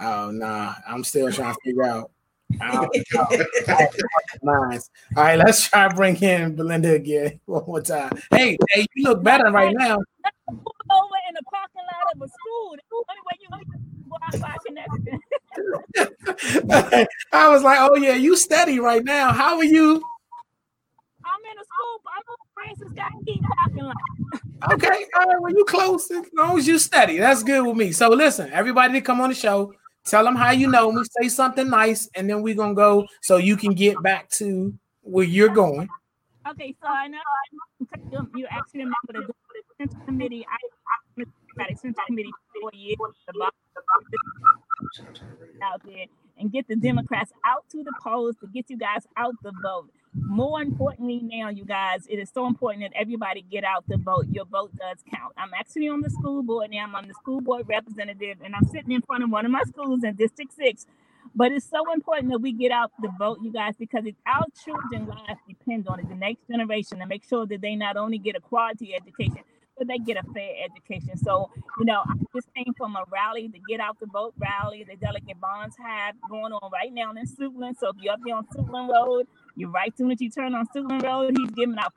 [0.02, 2.12] Oh nah, I'm still trying to figure out.
[2.62, 2.90] All
[5.16, 8.12] right, let's try to bring in Belinda again one more time.
[8.32, 9.98] Hey, hey, you look better right now.
[10.50, 12.76] Over in the parking lot of a school.
[12.76, 13.48] The only way you
[14.12, 15.20] Wi-Fi connection.
[17.32, 19.32] I was like, oh yeah, you steady right now.
[19.32, 20.04] How are you?
[21.24, 22.02] I'm in a school.
[22.08, 23.96] I'm on Francis Scott Key parking lot.
[24.74, 25.42] okay, all right.
[25.42, 27.18] Well, you close as long as you steady.
[27.18, 27.92] That's good with me.
[27.92, 29.74] So listen, everybody to come on the show.
[30.06, 31.04] Tell them how you know me.
[31.20, 35.26] Say something nice, and then we're gonna go so you can get back to where
[35.26, 35.88] you're going.
[36.50, 37.20] Okay, so I know
[38.36, 39.34] you asked actually remember the
[39.78, 40.46] Central Committee.
[40.50, 40.58] I
[41.56, 42.98] about the Central Committee for years
[45.62, 46.06] out there
[46.38, 49.90] and get the Democrats out to the polls to get you guys out the vote.
[50.14, 54.26] More importantly, now, you guys, it is so important that everybody get out the vote.
[54.30, 55.34] Your vote does count.
[55.38, 56.84] I'm actually on the school board now.
[56.84, 59.64] I'm on the school board representative, and I'm sitting in front of one of my
[59.64, 60.86] schools in District 6.
[61.34, 64.46] But it's so important that we get out the vote, you guys, because it's our
[64.66, 68.18] children's lives depend on it, the next generation, to make sure that they not only
[68.18, 69.40] get a quality education,
[69.78, 71.18] but they get a fair education.
[71.18, 74.84] So, you know, I just came from a rally, to get out the vote rally,
[74.84, 77.78] the Delegate Bonds have going on right now in Suitland.
[77.80, 80.68] So if you're up there on Suitland Road, you're right soon as you turn on
[80.76, 81.94] Suitland Road, he's giving out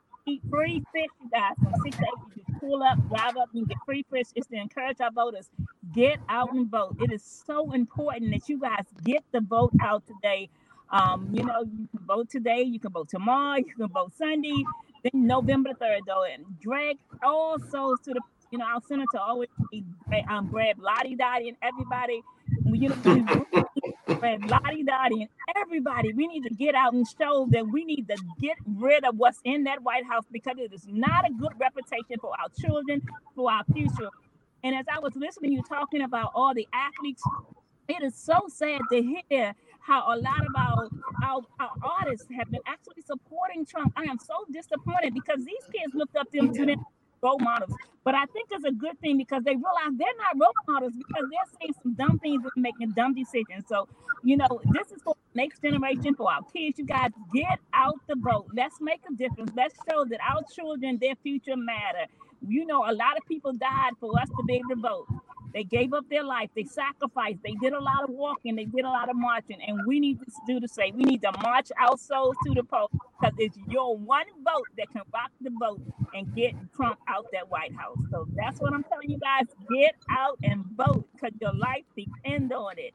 [0.49, 2.35] free, fish, you guys, from six to eight.
[2.35, 4.27] You just pull up, drive up, and get free fish.
[4.35, 5.49] It's to encourage our voters.
[5.93, 6.97] Get out and vote.
[6.99, 10.49] It is so important that you guys get the vote out today.
[10.89, 14.63] Um, you know, you can vote today, you can vote tomorrow, you can vote Sunday,
[15.03, 19.49] then November 3rd, though, and drag all souls to the, you know, our senator always
[20.29, 22.21] um, Brad Lottie Dottie and everybody.
[22.65, 23.45] You know,
[24.19, 26.13] Brad Lottie Dottie and everybody.
[26.13, 29.39] We need to get out and show that we need to get rid of what's
[29.43, 33.01] in that White House because it is not a good reputation for our children,
[33.35, 34.09] for our future.
[34.63, 37.21] And as I was listening, to you talking about all the athletes,
[37.87, 40.89] it is so sad to hear how a lot of our,
[41.23, 43.93] our, our artists have been actually supporting Trump.
[43.95, 46.83] I am so disappointed because these kids looked up to them
[47.21, 47.73] role models.
[48.03, 51.25] But I think it's a good thing because they realize they're not role models because
[51.31, 53.65] they're saying some dumb things and making dumb decisions.
[53.67, 53.87] So,
[54.23, 56.79] you know, this is for next generation, for our kids.
[56.79, 58.47] You guys get out the vote.
[58.55, 59.51] Let's make a difference.
[59.55, 62.05] Let's show that our children, their future matter.
[62.47, 65.07] You know, a lot of people died for us to be able to vote.
[65.53, 66.49] They gave up their life.
[66.55, 67.39] They sacrificed.
[67.43, 68.55] They did a lot of walking.
[68.55, 69.61] They did a lot of marching.
[69.65, 70.95] And we need to do the same.
[70.97, 74.91] We need to march our souls to the poll because it's your one vote that
[74.91, 75.81] can rock the boat
[76.13, 77.97] and get Trump out that White House.
[78.11, 79.45] So that's what I'm telling you guys.
[79.73, 82.93] Get out and vote because your life depends on it.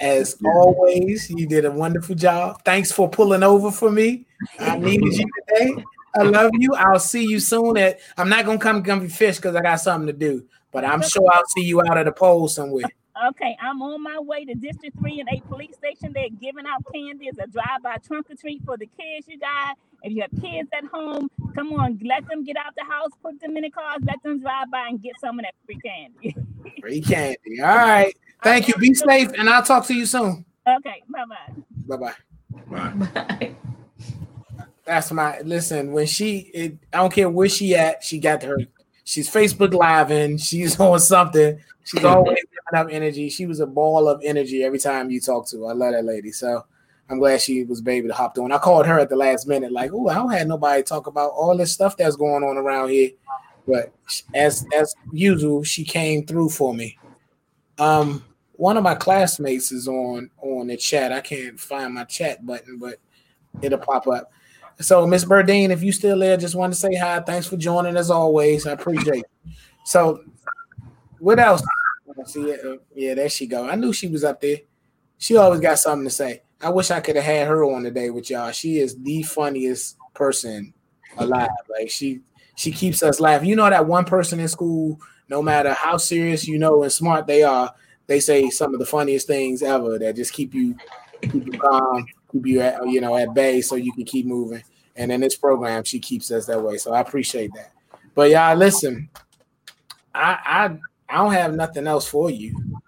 [0.00, 2.62] As always, you did a wonderful job.
[2.64, 4.26] Thanks for pulling over for me.
[4.60, 5.84] I needed you today.
[6.14, 6.74] I love you.
[6.74, 7.76] I'll see you soon.
[7.76, 10.44] At I'm not gonna come Gumpy Fish because I got something to do.
[10.72, 12.84] But I'm sure I'll see you out at the poll somewhere.
[13.30, 16.12] Okay, I'm on my way to District 3 and 8 police station.
[16.12, 19.74] They're giving out candy as a drive-by trunk or treat for the kids, you guys.
[20.04, 23.40] If you have kids at home, come on, let them get out the house, put
[23.40, 26.36] them in the cars, let them drive by and get some of that free candy.
[26.80, 27.60] free candy.
[27.60, 28.14] All right.
[28.44, 28.74] Thank you.
[28.74, 30.44] Be safe, and I'll talk to you soon.
[30.68, 31.02] Okay.
[31.08, 31.96] Bye-bye.
[31.96, 32.14] Bye-bye.
[32.70, 33.56] Bye.
[34.84, 35.92] That's my listen.
[35.92, 38.04] When she, it, I don't care where she at.
[38.04, 38.58] She got her
[39.08, 41.58] she's Facebook Live and she's on something.
[41.84, 43.30] She's always giving up energy.
[43.30, 45.70] She was a ball of energy every time you talk to her.
[45.70, 46.30] I love that lady.
[46.30, 46.64] So
[47.08, 48.52] I'm glad she was able to hop on.
[48.52, 51.30] I called her at the last minute, like, oh, I don't had nobody talk about
[51.30, 53.10] all this stuff that's going on around here.
[53.66, 53.92] But
[54.34, 56.98] as as usual, she came through for me.
[57.78, 61.12] Um, one of my classmates is on on the chat.
[61.12, 62.98] I can't find my chat button, but
[63.62, 64.30] it'll pop up.
[64.80, 67.20] So, Miss Burdine, if you still there, just want to say hi.
[67.20, 68.66] Thanks for joining as always.
[68.66, 69.24] I appreciate.
[69.84, 70.22] So,
[71.18, 71.62] what else?
[72.26, 72.56] See,
[72.94, 73.68] yeah, there she go.
[73.68, 74.58] I knew she was up there.
[75.18, 76.42] She always got something to say.
[76.60, 78.52] I wish I could have had her on today with y'all.
[78.52, 80.72] She is the funniest person
[81.16, 81.48] alive.
[81.68, 82.20] Like she,
[82.54, 83.48] she keeps us laughing.
[83.48, 87.26] You know that one person in school, no matter how serious you know and smart
[87.26, 87.72] they are,
[88.06, 90.76] they say some of the funniest things ever that just keep you,
[91.22, 94.62] keep you calm keep you at you know at bay so you can keep moving.
[94.96, 96.76] And in this program, she keeps us that way.
[96.76, 97.72] So I appreciate that.
[98.14, 99.08] But y'all, listen,
[100.14, 102.80] I I I don't have nothing else for you.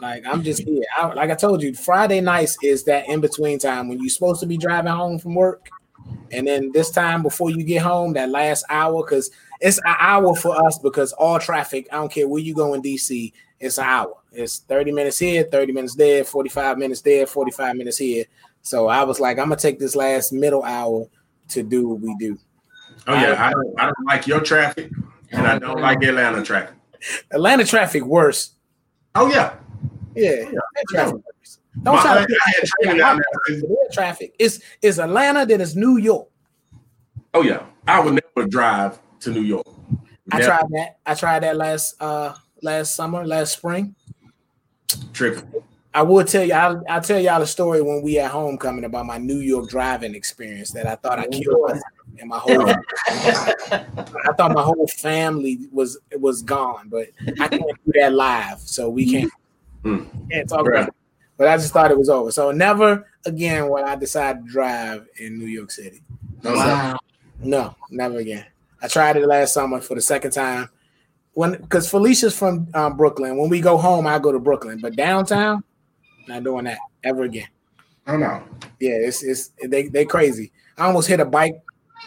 [0.00, 0.84] Like I'm just here.
[0.96, 4.40] I, like I told you, Friday nights is that in between time when you're supposed
[4.40, 5.68] to be driving home from work,
[6.32, 9.30] and then this time before you get home, that last hour, because
[9.60, 11.88] it's an hour for us because all traffic.
[11.92, 14.14] I don't care where you go in DC, it's an hour.
[14.32, 18.24] It's 30 minutes here, 30 minutes there, 45 minutes there, 45 minutes here.
[18.62, 21.06] So I was like, I'm gonna take this last middle hour
[21.48, 22.38] to do what we do.
[23.06, 24.90] Oh yeah, I don't, I don't like your traffic,
[25.32, 26.76] and I don't like Atlanta traffic.
[27.30, 28.54] Atlanta traffic worse.
[29.14, 29.54] Oh yeah,
[30.14, 30.44] yeah,
[30.90, 31.58] traffic worse.
[31.82, 32.26] Don't My, try
[33.46, 34.34] to traffic.
[34.38, 36.28] It's it's Atlanta, then it's New York.
[37.34, 39.66] Oh yeah, I would never drive to New York.
[40.26, 40.42] Never.
[40.42, 40.98] I tried that.
[41.06, 43.94] I tried that last uh last summer, last spring.
[45.12, 45.50] Tripping.
[45.94, 49.06] I will tell you, I'll, I'll, tell y'all a story when we at homecoming about
[49.06, 51.80] my New York driving experience that I thought I oh, killed
[52.18, 57.08] and my whole I thought my whole family was was gone, but
[57.40, 59.32] I can't do that live, so we can't
[59.84, 60.30] mm.
[60.30, 60.76] can't talk right.
[60.76, 60.94] about it.
[61.36, 62.30] But I just thought it was over.
[62.32, 66.02] So never again will I decide to drive in New York City.
[66.42, 66.98] Wow.
[67.40, 68.46] No, never again.
[68.82, 70.68] I tried it last summer for the second time.
[71.34, 73.36] When because Felicia's from um, Brooklyn.
[73.36, 74.80] When we go home, I go to Brooklyn.
[74.80, 75.62] But downtown,
[76.28, 77.48] not doing that ever again.
[78.06, 78.42] I don't know.
[78.80, 80.52] Yeah, it's it's they they crazy.
[80.76, 81.60] I almost hit a bike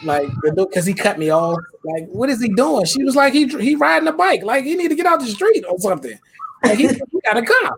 [0.03, 1.59] like because he cut me off.
[1.83, 2.85] Like, what is he doing?
[2.85, 4.43] She was like, he he riding a bike.
[4.43, 6.17] Like, he need to get out the street or something.
[6.63, 7.77] Like, he, he got a car.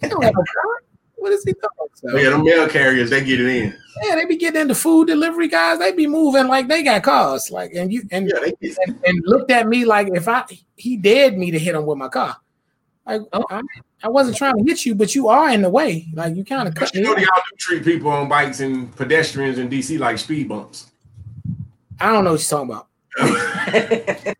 [0.00, 0.82] He don't have a car.
[1.16, 1.88] What is he doing?
[1.94, 3.74] So, yeah, the mail carriers they get it in.
[4.02, 5.78] Yeah, they be getting into food delivery guys.
[5.78, 7.50] They be moving like they got cars.
[7.50, 8.50] Like, and you and, yeah,
[8.86, 10.44] and, and looked at me like if I
[10.76, 12.36] he dared me to hit him with my car.
[13.06, 13.44] Like, oh.
[13.50, 13.60] I,
[14.04, 16.06] I, wasn't trying to hit you, but you are in the way.
[16.14, 16.94] Like, you kind of cut.
[16.94, 20.92] You know, y'all do treat people on bikes and pedestrians in DC like speed bumps.
[22.00, 22.88] I don't know what you're talking about.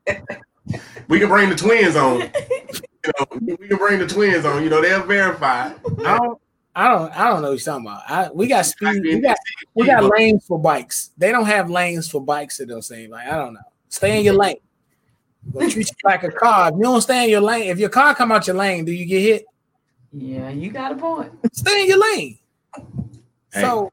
[1.08, 2.20] we can bring the twins on.
[2.20, 4.62] You know, we can bring the twins on.
[4.62, 5.72] You know, they'll verify.
[6.04, 6.40] I don't.
[6.74, 7.12] I don't.
[7.18, 8.02] I don't know what you're talking about.
[8.08, 9.02] I, we got speed.
[9.02, 9.36] We got
[9.74, 11.10] we got lanes for bikes.
[11.18, 12.60] They don't have lanes for bikes.
[12.60, 13.60] It don't seem like I don't know.
[13.88, 14.56] Stay in your lane.
[15.52, 16.68] Gonna treat you like a car.
[16.68, 18.92] If you don't stay in your lane, if your car come out your lane, do
[18.92, 19.44] you get hit?
[20.12, 21.32] Yeah, you got a point.
[21.52, 22.38] Stay in your lane.
[23.52, 23.90] Hey, so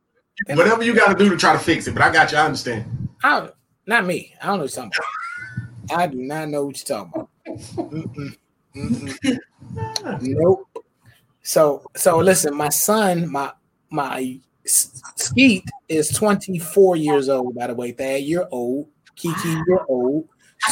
[0.48, 2.38] whatever you got to do to try to fix it, but I got you.
[2.38, 2.86] I understand.
[3.24, 3.50] I
[3.86, 4.34] not me.
[4.42, 4.92] I don't know what you're talking
[5.88, 6.00] about.
[6.00, 7.30] I do not know what you're talking about.
[7.92, 8.36] Mm-mm.
[8.76, 10.22] Mm-mm.
[10.22, 10.86] nope.
[11.42, 13.52] So so listen, my son, my
[13.90, 17.92] my Skeet is 24 years old, by the way.
[17.92, 18.88] Thad, you're old.
[19.16, 20.28] Kiki, you're old.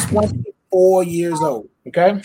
[0.08, 0.30] 24
[0.72, 1.68] years old.
[1.86, 2.20] Okay.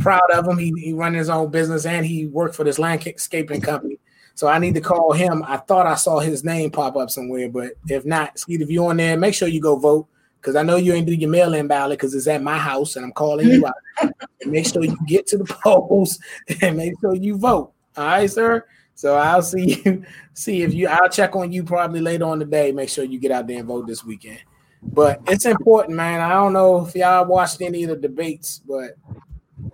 [0.00, 0.58] Proud of him.
[0.58, 3.98] He, he run his own business and he worked for this landscaping company.
[4.34, 5.42] So I need to call him.
[5.46, 8.88] I thought I saw his name pop up somewhere, but if not, Skeet, if you're
[8.88, 10.06] on there, make sure you go vote
[10.40, 13.04] because I know you ain't do your mail-in ballot because it's at my house and
[13.04, 14.12] I'm calling you out.
[14.46, 16.20] make sure you get to the polls
[16.62, 17.72] and make sure you vote.
[17.96, 18.64] All right, sir.
[18.94, 20.04] So I'll see you.
[20.34, 20.88] See if you.
[20.88, 22.72] I'll check on you probably later on the day.
[22.72, 24.40] Make sure you get out there and vote this weekend.
[24.82, 26.20] But it's important, man.
[26.20, 28.92] I don't know if y'all watched any of the debates, but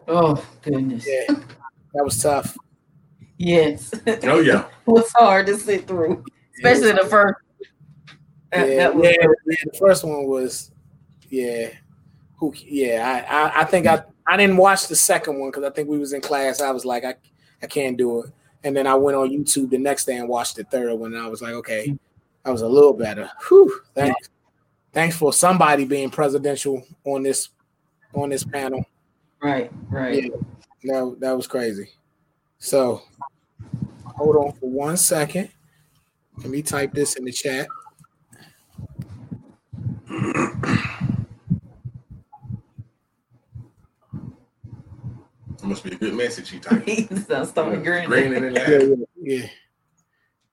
[0.09, 1.35] oh goodness, yeah,
[1.95, 2.57] that was tough.
[3.37, 3.93] Yes.
[4.23, 4.67] Oh yeah.
[4.87, 6.25] it was hard to sit through,
[6.57, 7.35] especially the first.
[8.53, 10.71] Yeah, yeah, yeah, the first one was,
[11.29, 11.71] yeah,
[12.37, 12.55] who?
[12.57, 15.89] Yeah, I, I, I think I, I didn't watch the second one because I think
[15.89, 16.61] we was in class.
[16.61, 17.17] I was like, I,
[17.63, 18.31] I can't do it.
[18.63, 21.23] And then I went on YouTube the next day and watched the third one, and
[21.23, 21.99] I was like, okay,
[22.45, 23.29] I was a little better.
[23.49, 24.29] Whew, thanks,
[24.95, 27.51] thanks for somebody being presidential on this,
[28.15, 28.87] on this panel.
[29.43, 30.25] Right, right.
[30.25, 30.31] Yeah,
[30.85, 31.91] that that was crazy.
[32.59, 33.03] So
[34.07, 35.51] hold on for one second.
[36.39, 37.69] Let me type this in the chat.
[45.59, 46.89] It must be a good message he typed.
[46.89, 48.09] He's stomach grinning.
[48.09, 49.47] grinning yeah, yeah, yeah.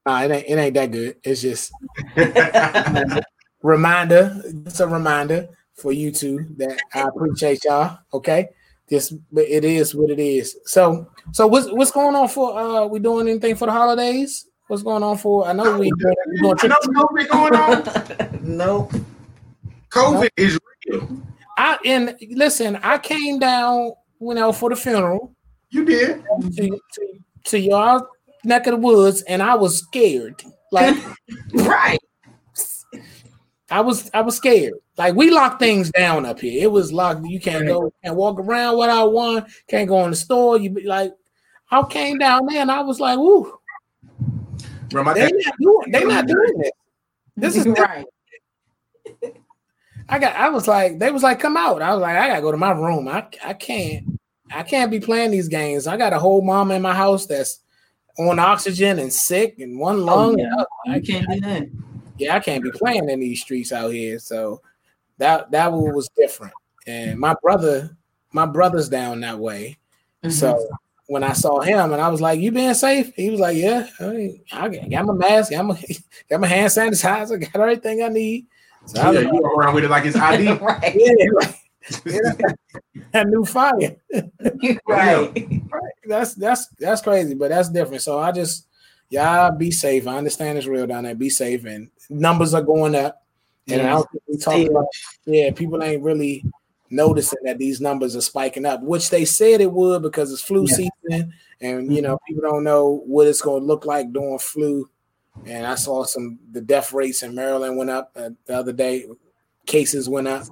[0.06, 1.18] Nah, it ain't it ain't that good.
[1.24, 1.72] It's just
[3.62, 4.42] reminder.
[4.66, 8.00] It's a reminder for you two that I appreciate y'all.
[8.14, 8.50] Okay.
[8.88, 10.58] This but it is what it is.
[10.66, 14.48] So so what's what's going on for uh we doing anything for the holidays?
[14.68, 18.40] What's going on for I know we doing, we doing trick- no COVID going on.
[18.58, 18.90] no.
[19.90, 20.30] COVID nope.
[20.38, 21.22] is real.
[21.58, 25.36] I and listen, I came down, you know, for the funeral.
[25.70, 26.24] You did
[26.58, 28.08] to, to, to y'all
[28.44, 30.44] neck of the woods, and I was scared.
[30.72, 30.96] Like
[31.54, 32.00] right.
[33.72, 34.74] I was I was scared.
[34.98, 36.64] Like we locked things down up here.
[36.64, 37.26] It was locked.
[37.26, 39.46] You can't go, can't walk around without one.
[39.68, 40.60] Can't go in the store.
[40.60, 41.14] You be like,
[41.72, 43.58] I came down there and I was like, "Ooh,
[44.90, 45.92] they not doing.
[45.92, 46.72] They not doing this.
[47.38, 48.06] This is right."
[50.10, 50.36] I got.
[50.36, 52.58] I was like, they was like, "Come out." I was like, "I gotta go to
[52.58, 53.08] my room.
[53.08, 54.20] I I can't.
[54.54, 55.88] I can't be playing these games.
[55.88, 57.62] I got a whole mama in my house that's
[58.20, 60.42] on oxygen and sick and one oh, lung.
[60.42, 60.94] Oh, yeah.
[60.94, 61.70] I, I can't do that.
[62.22, 64.20] Yeah, I can't be playing in these streets out here.
[64.20, 64.62] So
[65.18, 66.54] that that was different.
[66.88, 67.98] And my brother,
[68.32, 69.78] my brother's down that way.
[70.24, 70.32] Mm-hmm.
[70.32, 70.70] So
[71.08, 73.88] when I saw him and I was like, "You being safe?" He was like, "Yeah,
[74.00, 75.84] I, I got my mask, got my
[76.30, 78.46] got my hand sanitizer, got everything I need."
[78.86, 80.96] So yeah, you walk around with it like it's ID, right?
[82.06, 82.56] Yeah, like,
[83.12, 83.96] that new fire.
[84.88, 85.32] right.
[85.36, 85.94] right.
[86.06, 88.04] That's that's that's crazy, but that's different.
[88.04, 88.68] So I just
[89.10, 90.08] y'all be safe.
[90.08, 91.16] I understand it's real down there.
[91.16, 93.24] Be safe, and numbers are going up.
[93.68, 94.86] And I don't think we talk about
[95.26, 96.44] yeah, people ain't really
[96.90, 100.66] noticing that these numbers are spiking up, which they said it would because it's flu
[100.68, 100.76] yeah.
[100.76, 102.34] season, and you know mm-hmm.
[102.34, 104.90] people don't know what it's going to look like during flu.
[105.46, 109.06] And I saw some the death rates in Maryland went up uh, the other day,
[109.66, 110.46] cases went up.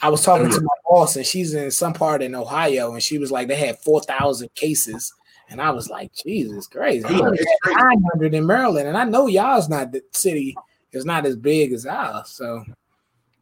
[0.00, 3.18] I was talking to my boss, and she's in some part in Ohio, and she
[3.18, 5.12] was like, they had four thousand cases,
[5.48, 9.90] and I was like, Jesus Christ, nine hundred in Maryland, and I know y'all's not
[9.92, 10.54] the city
[10.92, 12.64] is not as big as ours, so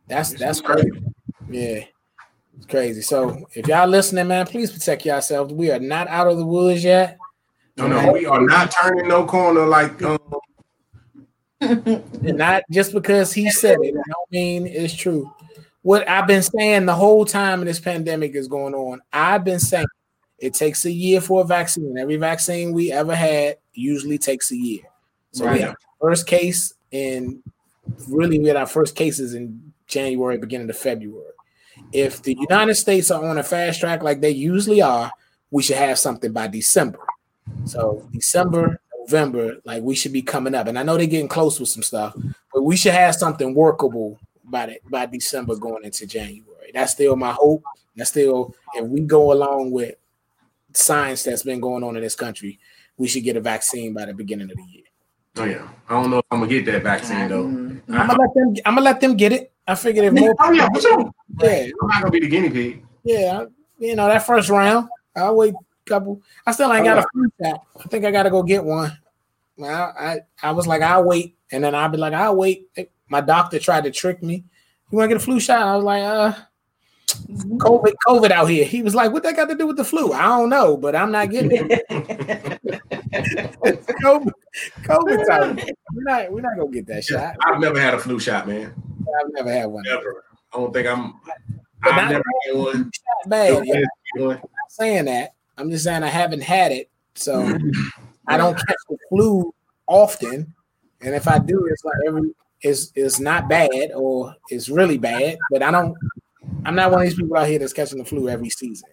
[0.08, 0.90] that's that's crazy.
[1.48, 1.84] Yeah,
[2.56, 3.02] it's crazy.
[3.02, 5.52] So if y'all listening, man, please protect yourselves.
[5.52, 7.18] We are not out of the woods yet.
[7.76, 10.18] No, no, we are not turning no corner like um,
[12.22, 13.94] not just because he said it.
[13.94, 15.32] I don't mean it's true
[15.84, 19.02] what I've been saying the whole time in this pandemic is going on.
[19.12, 19.84] I've been saying
[20.38, 21.98] it takes a year for a vaccine.
[21.98, 24.80] Every vaccine we ever had usually takes a year.
[25.32, 25.54] So right.
[25.54, 27.42] we have first case in
[28.08, 31.32] really we had our first cases in January, beginning of February.
[31.92, 35.10] If the United States are on a fast track like they usually are,
[35.50, 37.00] we should have something by December.
[37.64, 40.68] So December, November, like we should be coming up.
[40.68, 42.16] And I know they're getting close with some stuff,
[42.52, 46.70] but we should have something workable by the, by December going into January.
[46.72, 47.64] That's still my hope.
[47.96, 49.96] That's still if we go along with
[50.72, 52.60] science that's been going on in this country,
[52.96, 54.83] we should get a vaccine by the beginning of the year.
[55.36, 57.44] Oh yeah, I don't know if I'm gonna get that vaccine though.
[57.44, 57.94] Mm-hmm.
[57.94, 58.54] I'm gonna let them.
[58.64, 59.52] I'm gonna let them get it.
[59.66, 60.34] I figured if more.
[60.40, 61.10] Oh yeah, sure.
[61.40, 62.84] Yeah, I'm not gonna be the guinea pig.
[63.02, 63.44] Yeah,
[63.78, 64.88] you know that first round.
[65.16, 66.20] I'll wait a couple.
[66.46, 67.60] I still ain't got a flu shot.
[67.78, 68.96] I think I gotta go get one.
[69.56, 72.68] Well, I I was like I'll wait, and then I'll be like I'll wait
[73.08, 74.44] my doctor tried to trick me.
[74.90, 75.62] You want to get a flu shot?
[75.62, 76.32] I was like, uh,
[77.20, 77.58] Mm-hmm.
[77.58, 78.64] COVID, COVID out here.
[78.64, 80.12] He was like, what that got to do with the flu?
[80.12, 81.86] I don't know, but I'm not getting it.
[83.14, 84.32] COVID,
[84.82, 85.56] COVID time.
[85.94, 87.36] We're not, we're not gonna get that shot.
[87.44, 88.74] I've never had a flu shot, man.
[89.20, 89.84] I've never had one.
[89.84, 90.24] Never.
[90.52, 91.20] I don't think I'm.
[91.82, 92.90] I've never had one.
[93.26, 93.64] Bad.
[93.66, 93.84] Yeah.
[94.16, 95.34] I'm not saying that.
[95.56, 97.42] I'm just saying I haven't had it, so
[98.26, 99.54] I don't catch the flu
[99.86, 100.54] often.
[101.00, 105.38] And if I do, it's like every is is not bad or it's really bad,
[105.50, 105.96] but I don't.
[106.64, 108.88] I'm not one of these people out here that's catching the flu every season.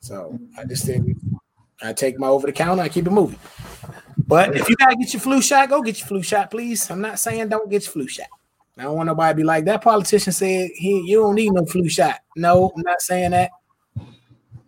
[0.00, 1.16] So I just think
[1.80, 3.38] I take my over the counter, I keep it moving.
[4.26, 6.90] But if you gotta get your flu shot, go get your flu shot, please.
[6.90, 8.28] I'm not saying don't get your flu shot.
[8.76, 11.64] I don't want nobody to be like that politician said he you don't need no
[11.66, 12.20] flu shot.
[12.36, 13.50] No, I'm not saying that.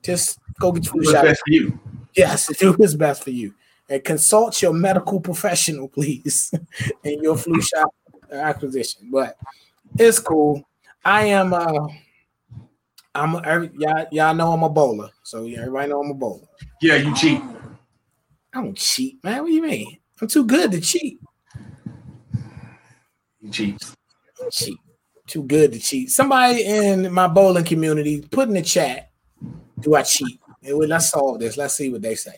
[0.02, 1.24] Just go get your flu What's shot.
[1.24, 1.80] Best for you.
[2.14, 3.54] Yes, do what's best for you.
[3.88, 6.52] And consult your medical professional, please,
[7.04, 7.92] and your flu shot
[8.30, 9.36] acquisition, but
[9.98, 10.62] it's cool.
[11.04, 11.88] I am uh
[13.14, 16.46] I'm every, y'all y'all know I'm a bowler, so yeah, everybody know I'm a bowler.
[16.80, 17.40] Yeah, you cheat.
[18.52, 19.42] I don't cheat, man.
[19.42, 19.98] What do you mean?
[20.20, 21.20] I'm too good to cheat.
[23.40, 23.82] You cheat.
[24.50, 24.78] cheat.
[25.26, 26.10] Too good to cheat.
[26.10, 29.10] Somebody in my bowling community put in the chat,
[29.80, 30.40] do I cheat?
[30.62, 31.56] let's solve this.
[31.56, 32.36] Let's see what they say.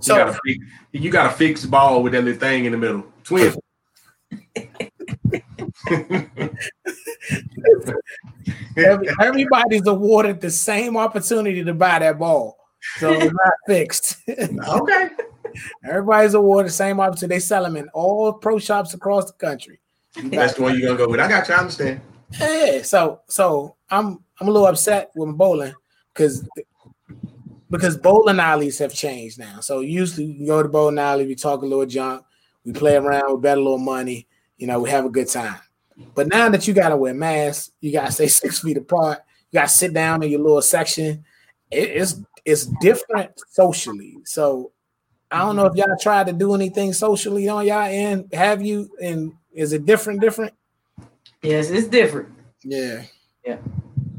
[0.00, 0.58] So you got, a,
[0.92, 3.04] you got a fixed ball with that little thing in the middle.
[3.22, 3.54] Twin.
[9.20, 12.56] Everybody's awarded the same opportunity to buy that ball,
[12.98, 14.16] so it's not fixed.
[14.28, 15.08] okay.
[15.84, 17.36] Everybody's awarded the same opportunity.
[17.36, 19.80] They sell them in all pro shops across the country.
[20.24, 21.20] That's the one you're gonna go with.
[21.20, 21.54] I got you.
[21.54, 22.00] I understand.
[22.38, 22.82] Yeah.
[22.82, 25.74] So, so I'm I'm a little upset with bowling
[26.12, 26.48] because
[27.70, 29.60] because bowling alleys have changed now.
[29.60, 32.24] So usually you go to bowling alley, we talk a little junk,
[32.64, 35.58] we play around, we bet a little money, you know, we have a good time.
[36.14, 39.18] But now that you gotta wear masks, you gotta stay six feet apart,
[39.50, 41.24] you gotta sit down in your little section.
[41.70, 44.18] It, it's it's different socially.
[44.24, 44.72] So
[45.30, 48.32] I don't know if y'all tried to do anything socially on y'all end.
[48.32, 48.90] Have you?
[49.02, 50.20] And is it different?
[50.20, 50.54] Different?
[51.42, 52.28] Yes, it's different.
[52.62, 53.02] Yeah.
[53.44, 53.58] Yeah.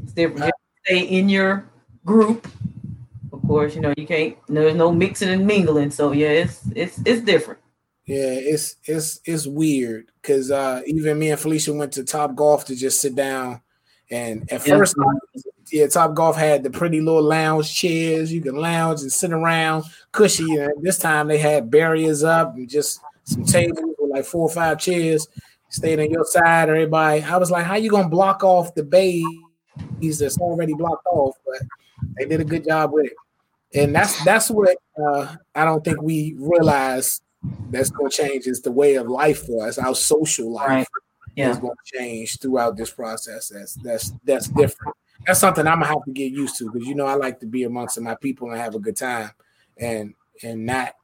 [0.02, 0.46] It's different.
[0.46, 0.50] You
[0.84, 1.68] stay in your
[2.04, 2.48] group.
[3.32, 5.90] Of course, you know, you can't there's no mixing and mingling.
[5.90, 7.60] So yeah, it's it's it's different.
[8.04, 12.66] Yeah, it's it's it's weird because uh, even me and Felicia went to Top Golf
[12.66, 13.62] to just sit down,
[14.10, 14.76] and at yeah.
[14.76, 14.94] first
[15.72, 18.30] yeah, Top Golf had the pretty little lounge chairs.
[18.32, 20.56] You can lounge and sit around, cushy.
[20.56, 24.50] And this time they had barriers up and just some tables with like four or
[24.50, 25.26] five chairs.
[25.70, 27.22] Stayed on your side, or everybody.
[27.22, 29.24] I was like, how you gonna block off the bays
[30.18, 31.36] that's already blocked off?
[31.44, 31.62] But
[32.18, 33.12] they did a good job with it.
[33.74, 37.20] And that's that's what uh, I don't think we realize
[37.70, 40.68] that's gonna change is the way of life for us, our social life.
[40.68, 40.86] Right.
[41.36, 41.50] Yeah.
[41.50, 43.50] is going to change throughout this process.
[43.50, 46.94] That's that's that's different that's something I'm gonna have to get used to because you
[46.94, 49.30] know I like to be amongst my people and have a good time
[49.76, 50.94] and and not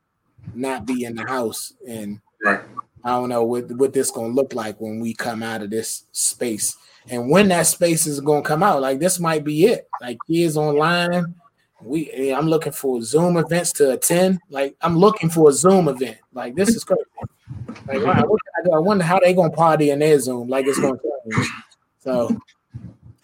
[0.54, 2.60] not be in the house and right.
[3.04, 6.04] I don't know what what this gonna look like when we come out of this
[6.12, 6.76] space
[7.08, 10.56] and when that space is gonna come out like this might be it like kids
[10.56, 11.34] online
[11.84, 16.18] we I'm looking for Zoom events to attend like I'm looking for a Zoom event
[16.32, 17.02] like this is crazy
[17.86, 18.24] like wow,
[18.72, 20.98] I wonder how they gonna party in their Zoom like it's gonna
[21.30, 21.48] change
[22.00, 22.36] so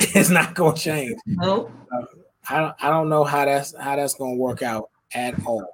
[0.15, 1.19] it's not going to change.
[1.27, 1.71] Nope.
[1.93, 2.05] Uh,
[2.49, 5.69] I don't, I don't know how that's how that's going to work out at all,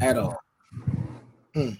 [0.00, 0.36] at all.
[1.54, 1.70] Hmm.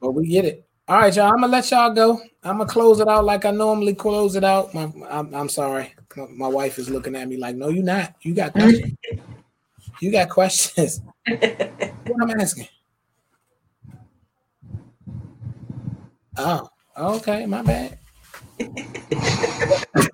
[0.00, 0.66] But we get it.
[0.90, 1.28] All right, y'all.
[1.32, 2.20] I'm gonna let y'all go.
[2.42, 4.74] I'm gonna close it out like I normally close it out.
[4.74, 5.94] My, I'm, I'm sorry.
[6.30, 8.16] My, wife is looking at me like, "No, you're not.
[8.22, 8.70] You got mm-hmm.
[8.70, 8.98] questions.
[10.00, 12.66] you got questions." what I'm asking.
[16.36, 16.68] Oh,
[16.98, 17.46] okay.
[17.46, 18.00] My bad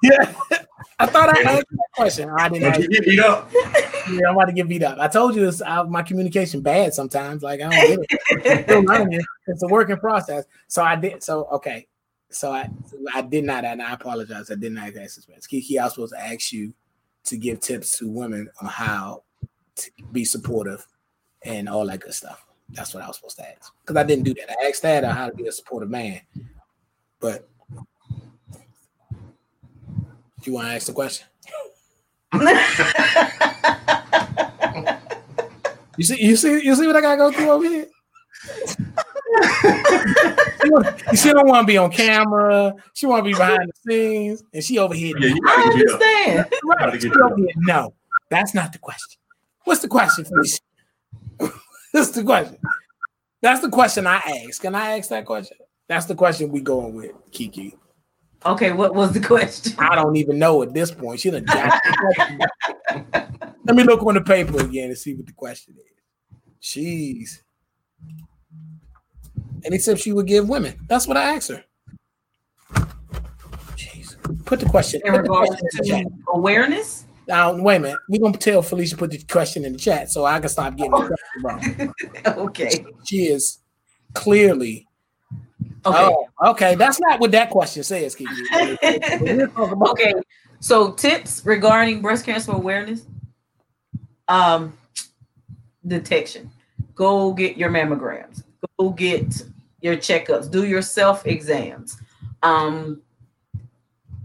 [0.02, 0.34] yeah.
[0.98, 2.30] I thought I asked that question.
[2.38, 2.80] I didn't.
[2.80, 3.50] You get beat up?
[3.52, 4.98] Yeah, I'm about to get beat up.
[4.98, 7.42] I told you it's, I, my communication bad sometimes.
[7.42, 9.24] Like I don't get it.
[9.46, 10.44] It's a working process.
[10.68, 11.22] So I did.
[11.22, 11.86] So okay.
[12.30, 12.70] So I
[13.14, 14.50] I did not, and I apologize.
[14.50, 15.46] I did not ask this.
[15.46, 16.72] Kiki, I was supposed to ask you
[17.24, 19.22] to give tips to women on how
[19.76, 20.86] to be supportive
[21.42, 22.46] and all that good stuff.
[22.70, 24.50] That's what I was supposed to ask because I didn't do that.
[24.50, 26.20] I asked that on how to be a supportive man,
[27.20, 27.48] but
[30.46, 31.26] you want to ask the question?
[35.96, 37.86] you see, you see, you see what I gotta go through over here.
[40.64, 40.84] you
[41.16, 42.74] she don't want to be on camera.
[42.94, 45.16] She want to be behind the scenes, and she over here.
[45.18, 46.46] Yeah, I understand.
[46.64, 47.02] Right.
[47.02, 47.48] She here.
[47.58, 47.94] No,
[48.30, 49.18] that's not the question.
[49.64, 50.60] What's the question, please?
[51.92, 52.56] That's the question.
[53.42, 54.62] That's the question I ask.
[54.62, 55.56] Can I ask that question?
[55.88, 57.74] That's the question we going with, Kiki.
[58.44, 59.74] Okay, what was the question?
[59.78, 61.20] I don't even know at this point.
[61.20, 61.46] She done
[63.64, 65.96] Let me look on the paper again and see what the question is.
[66.62, 67.42] Jeez.
[69.64, 70.78] And except she would give women.
[70.88, 71.64] That's what I asked her.
[73.76, 74.44] Jeez.
[74.44, 77.04] Put the question in regards to awareness.
[77.26, 77.98] Now, wait a minute.
[78.08, 80.92] We're gonna tell Felicia put the question in the chat so I can stop getting
[80.92, 81.08] the oh.
[81.08, 81.94] question
[82.26, 82.38] wrong.
[82.46, 82.84] okay.
[83.04, 83.58] She is
[84.14, 84.85] clearly
[85.86, 85.98] Okay.
[85.98, 86.74] Oh, okay.
[86.74, 88.16] That's not what that question says,
[88.54, 90.14] okay.
[90.58, 93.06] So tips regarding breast cancer awareness.
[94.28, 94.76] Um
[95.86, 96.50] detection.
[96.96, 98.42] Go get your mammograms.
[98.78, 99.42] Go get
[99.80, 100.50] your checkups.
[100.50, 101.96] Do your self exams.
[102.42, 103.00] Um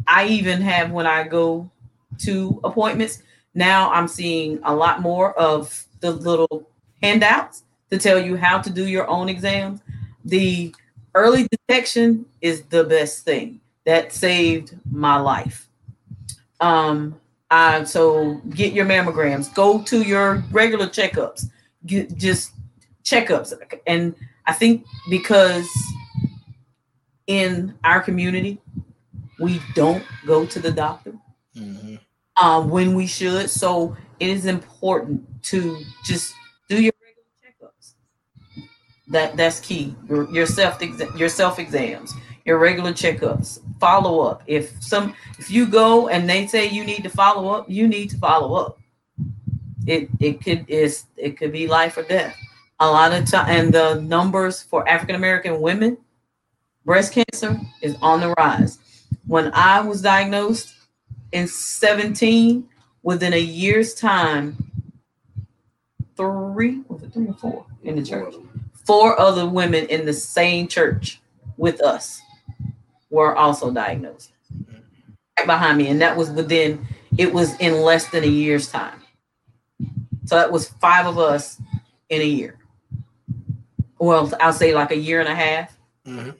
[0.08, 1.70] I even have when I go
[2.20, 3.22] to appointments,
[3.54, 6.68] now I'm seeing a lot more of the little
[7.04, 9.82] handouts to tell you how to do your own exams.
[10.26, 10.74] The
[11.16, 15.68] early detection is the best thing that saved my life.
[16.60, 21.50] Um, uh, so get your mammograms, go to your regular checkups,
[21.86, 22.54] get just
[23.04, 23.54] checkups.
[23.86, 25.68] And I think because
[27.28, 28.62] in our community,
[29.40, 31.14] we don't go to the doctor
[31.56, 31.96] mm-hmm.
[32.38, 33.50] uh, when we should.
[33.50, 36.34] So it is important to just
[36.70, 36.94] do your
[39.12, 39.96] that that's key.
[40.10, 40.82] Your, your self
[41.16, 42.14] your self exams,
[42.46, 44.42] your regular checkups, follow up.
[44.48, 48.10] If some if you go and they say you need to follow up, you need
[48.12, 48.80] to follow up.
[49.86, 52.36] It it could is it could be life or death.
[52.80, 55.98] A lot of time and the numbers for African American women,
[56.86, 58.80] breast cancer is on the rise.
[59.28, 60.74] When I was diagnosed
[61.32, 62.68] in 17,
[63.04, 64.58] within a year's time,
[66.18, 68.34] three was it three or four in the church?
[68.92, 71.22] Four other women in the same church
[71.56, 72.22] with us
[73.10, 74.34] were also diagnosed
[74.68, 75.88] right behind me.
[75.88, 76.86] And that was within
[77.18, 79.02] it was in less than a year's time.
[80.26, 81.62] So that was five of us
[82.10, 82.58] in a year.
[83.98, 85.78] Well i'll say like a year and a half.
[86.06, 86.32] Mm-hmm.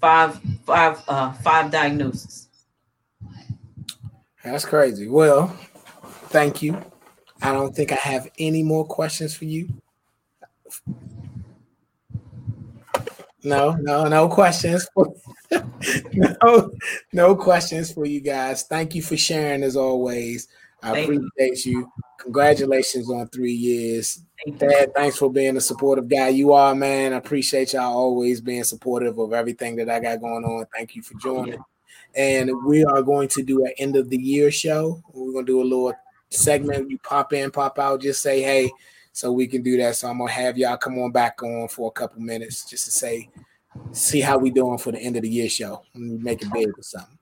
[0.00, 2.48] five five uh five diagnoses.
[4.42, 5.06] That's crazy.
[5.06, 5.56] Well
[6.30, 6.84] thank you.
[7.40, 9.68] I don't think i have any more questions for you
[13.44, 14.88] No, no, no questions.
[15.52, 16.70] no,
[17.12, 18.62] no questions for you guys.
[18.62, 20.48] Thank you for sharing as always.
[20.82, 21.80] I Thank appreciate you.
[21.80, 21.92] you.
[22.18, 24.22] Congratulations on three years.
[24.44, 26.28] Thank Dad, thanks for being a supportive guy.
[26.28, 27.12] You are, man.
[27.12, 30.66] I appreciate y'all always being supportive of everything that I got going on.
[30.74, 31.62] Thank you for joining.
[32.14, 35.02] And we are going to do an end of the year show.
[35.12, 35.94] We're going to do a little
[36.30, 36.90] segment.
[36.90, 38.70] You pop in, pop out, just say hey,
[39.14, 39.94] so we can do that.
[39.94, 42.90] So I'm gonna have y'all come on back on for a couple minutes just to
[42.90, 43.30] say,
[43.92, 45.82] see how we doing for the end of the year show.
[45.94, 47.16] Make it big or something.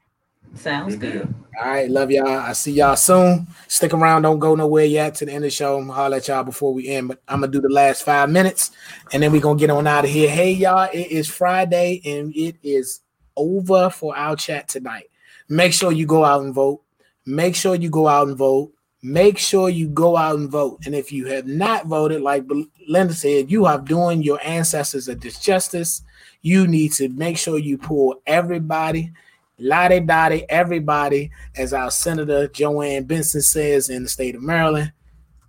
[0.55, 1.33] Sounds good.
[1.61, 2.29] All right, love y'all.
[2.29, 3.47] I see y'all soon.
[3.69, 5.77] Stick around, don't go nowhere yet to the end of the show.
[5.77, 8.31] I'm gonna holler at y'all before we end, but I'm gonna do the last five
[8.31, 8.71] minutes
[9.13, 10.31] and then we're gonna get on out of here.
[10.31, 13.01] Hey, y'all, it is Friday and it is
[13.37, 15.11] over for our chat tonight.
[15.51, 16.81] Make sure you go out and vote.
[17.27, 18.73] Make sure you go out and vote
[19.03, 20.87] make sure you go out and vote.
[20.87, 22.45] And if you have not voted, like
[22.89, 26.03] Linda said, you are doing your ancestors a disjustice.
[26.41, 29.13] You need to make sure you pull everybody,
[29.59, 34.93] lottie dottie, everybody, as our Senator Joanne Benson says in the state of Maryland,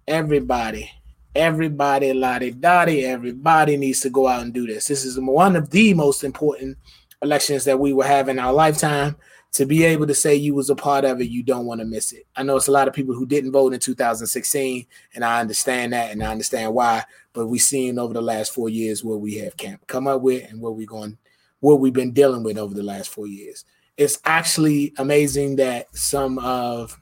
[0.07, 0.89] everybody,
[1.35, 4.87] everybody, lottie dottie, everybody needs to go out and do this.
[4.87, 6.77] This is one of the most important
[7.21, 9.15] elections that we will have in our lifetime
[9.53, 11.85] to be able to say you was a part of it, you don't want to
[11.85, 12.25] miss it.
[12.35, 15.93] I know it's a lot of people who didn't vote in 2016, and I understand
[15.93, 17.03] that, and I understand why.
[17.33, 19.53] But we've seen over the last four years what we have
[19.87, 21.17] come up with and what we're going,
[21.59, 23.63] what we've been dealing with over the last four years.
[23.95, 26.99] It's actually amazing that some of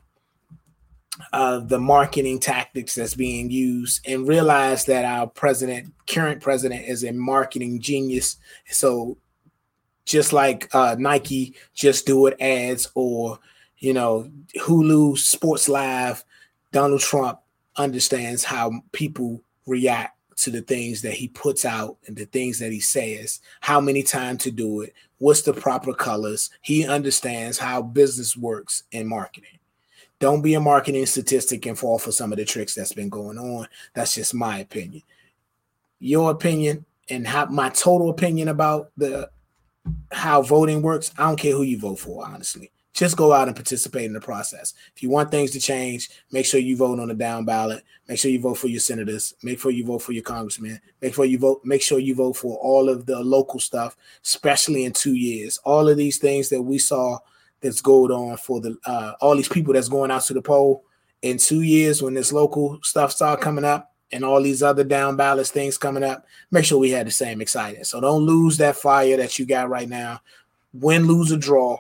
[1.31, 7.05] uh, the marketing tactics that's being used and realize that our president, current president, is
[7.05, 8.35] a marketing genius.
[8.67, 9.17] So
[10.05, 13.39] just like uh, Nike just do it ads or
[13.77, 16.23] you know Hulu Sports Live.
[16.71, 17.39] Donald Trump
[17.75, 22.71] understands how people react to the things that he puts out and the things that
[22.71, 26.49] he says, how many times to do it, what's the proper colors.
[26.61, 29.59] He understands how business works in marketing.
[30.19, 33.37] Don't be a marketing statistic and fall for some of the tricks that's been going
[33.37, 33.67] on.
[33.93, 35.03] That's just my opinion.
[35.99, 39.29] Your opinion and how my total opinion about the
[40.11, 42.71] how voting works, I don't care who you vote for, honestly.
[42.93, 44.73] Just go out and participate in the process.
[44.95, 47.83] If you want things to change, make sure you vote on the down ballot.
[48.09, 49.33] Make sure you vote for your senators.
[49.43, 50.79] Make sure you vote for your congressmen.
[51.01, 51.61] Make sure you vote.
[51.63, 55.57] Make sure you vote for all of the local stuff, especially in two years.
[55.63, 57.19] All of these things that we saw
[57.61, 60.83] that's going on for the uh, all these people that's going out to the poll
[61.21, 65.15] in two years when this local stuff start coming up and all these other down
[65.15, 67.87] ballots things coming up, make sure we had the same excitement.
[67.87, 70.21] So don't lose that fire that you got right now.
[70.73, 71.77] Win, lose, or draw,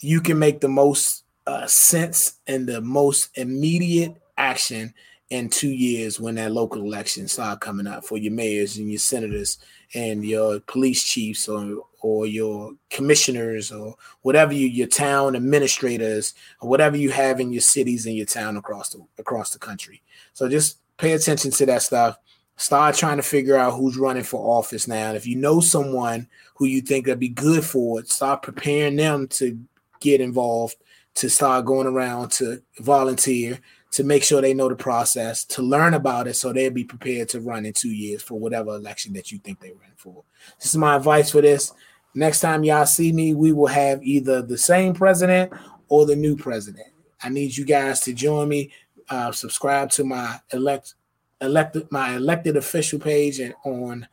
[0.00, 4.92] you can make the most uh, sense and the most immediate action
[5.30, 8.98] in two years when that local election start coming up for your mayors and your
[8.98, 9.58] senators
[9.94, 16.68] and your police chiefs or or your commissioners or whatever you your town administrators or
[16.68, 20.02] whatever you have in your cities and your town across the across the country.
[20.34, 22.16] So just pay attention to that stuff.
[22.56, 25.12] Start trying to figure out who's running for office now.
[25.12, 29.26] if you know someone who you think would be good for it, start preparing them
[29.26, 29.58] to
[30.00, 30.76] get involved,
[31.14, 33.58] to start going around to volunteer,
[33.90, 37.28] to make sure they know the process, to learn about it so they'll be prepared
[37.30, 40.22] to run in two years for whatever election that you think they run for.
[40.60, 41.72] This is my advice for this.
[42.14, 45.52] Next time y'all see me, we will have either the same president
[45.88, 46.86] or the new president.
[47.24, 48.72] I need you guys to join me
[49.10, 50.94] uh, subscribe to my elect
[51.40, 54.06] elected my elected official page and on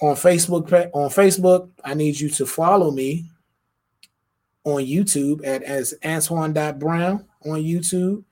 [0.00, 1.68] on Facebook on Facebook.
[1.84, 3.26] I need you to follow me
[4.64, 8.24] on YouTube at as Antoine.brown on YouTube.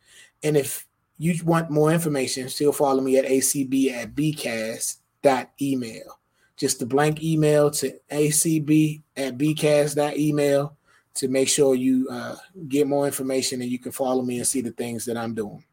[0.43, 0.87] And if
[1.18, 6.20] you want more information, still follow me at acb at bcast.email.
[6.57, 10.76] Just a blank email to acb at bcast.email
[11.14, 12.37] to make sure you uh,
[12.68, 15.64] get more information and you can follow me and see the things that I'm doing.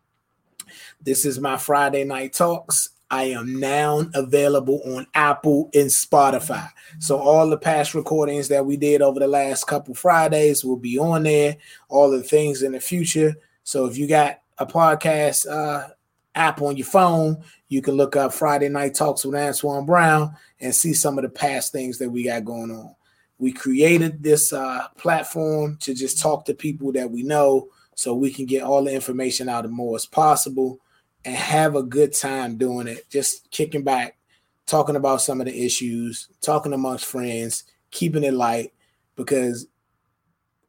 [1.01, 2.89] This is my Friday Night Talks.
[3.13, 6.67] I am now available on Apple and Spotify.
[6.97, 10.97] So all the past recordings that we did over the last couple Fridays will be
[10.97, 11.57] on there.
[11.89, 13.35] All the things in the future.
[13.63, 15.89] So if you got a podcast uh,
[16.33, 20.73] app on your phone, you can look up Friday Night Talks with Antoine Brown and
[20.73, 22.95] see some of the past things that we got going on.
[23.37, 28.31] We created this uh, platform to just talk to people that we know so we
[28.31, 30.79] can get all the information out of more as possible
[31.25, 33.09] and have a good time doing it.
[33.09, 34.17] Just kicking back,
[34.65, 38.73] talking about some of the issues, talking amongst friends, keeping it light
[39.15, 39.67] because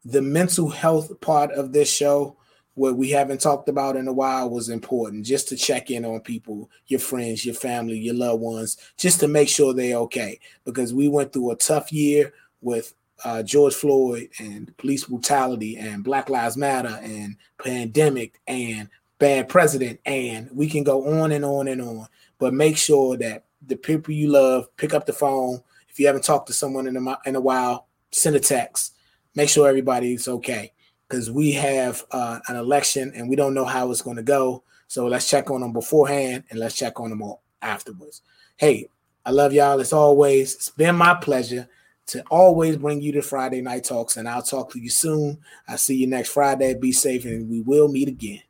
[0.05, 2.37] the mental health part of this show
[2.75, 6.21] what we haven't talked about in a while was important just to check in on
[6.21, 10.41] people, your friends, your family, your loved ones, just to make sure they're okay.
[10.65, 12.93] Because we went through a tough year with
[13.25, 18.89] uh, George Floyd and police brutality and Black Lives Matter and pandemic and
[19.19, 20.01] bad president.
[20.05, 22.07] And we can go on and on and on.
[22.39, 25.63] But make sure that the people you love pick up the phone.
[25.89, 28.95] If you haven't talked to someone in a, in a while, send a text.
[29.35, 30.73] Make sure everybody's okay
[31.09, 34.65] because we have uh, an election and we don't know how it's going to go.
[34.89, 38.23] So let's check on them beforehand and let's check on them all afterwards.
[38.57, 38.89] Hey,
[39.25, 40.55] I love y'all as always.
[40.55, 41.69] It's been my pleasure
[42.07, 45.39] to always bring you to Friday Night Talks, and I'll talk to you soon.
[45.69, 46.75] I'll see you next Friday.
[46.75, 48.41] Be safe, and we will meet again.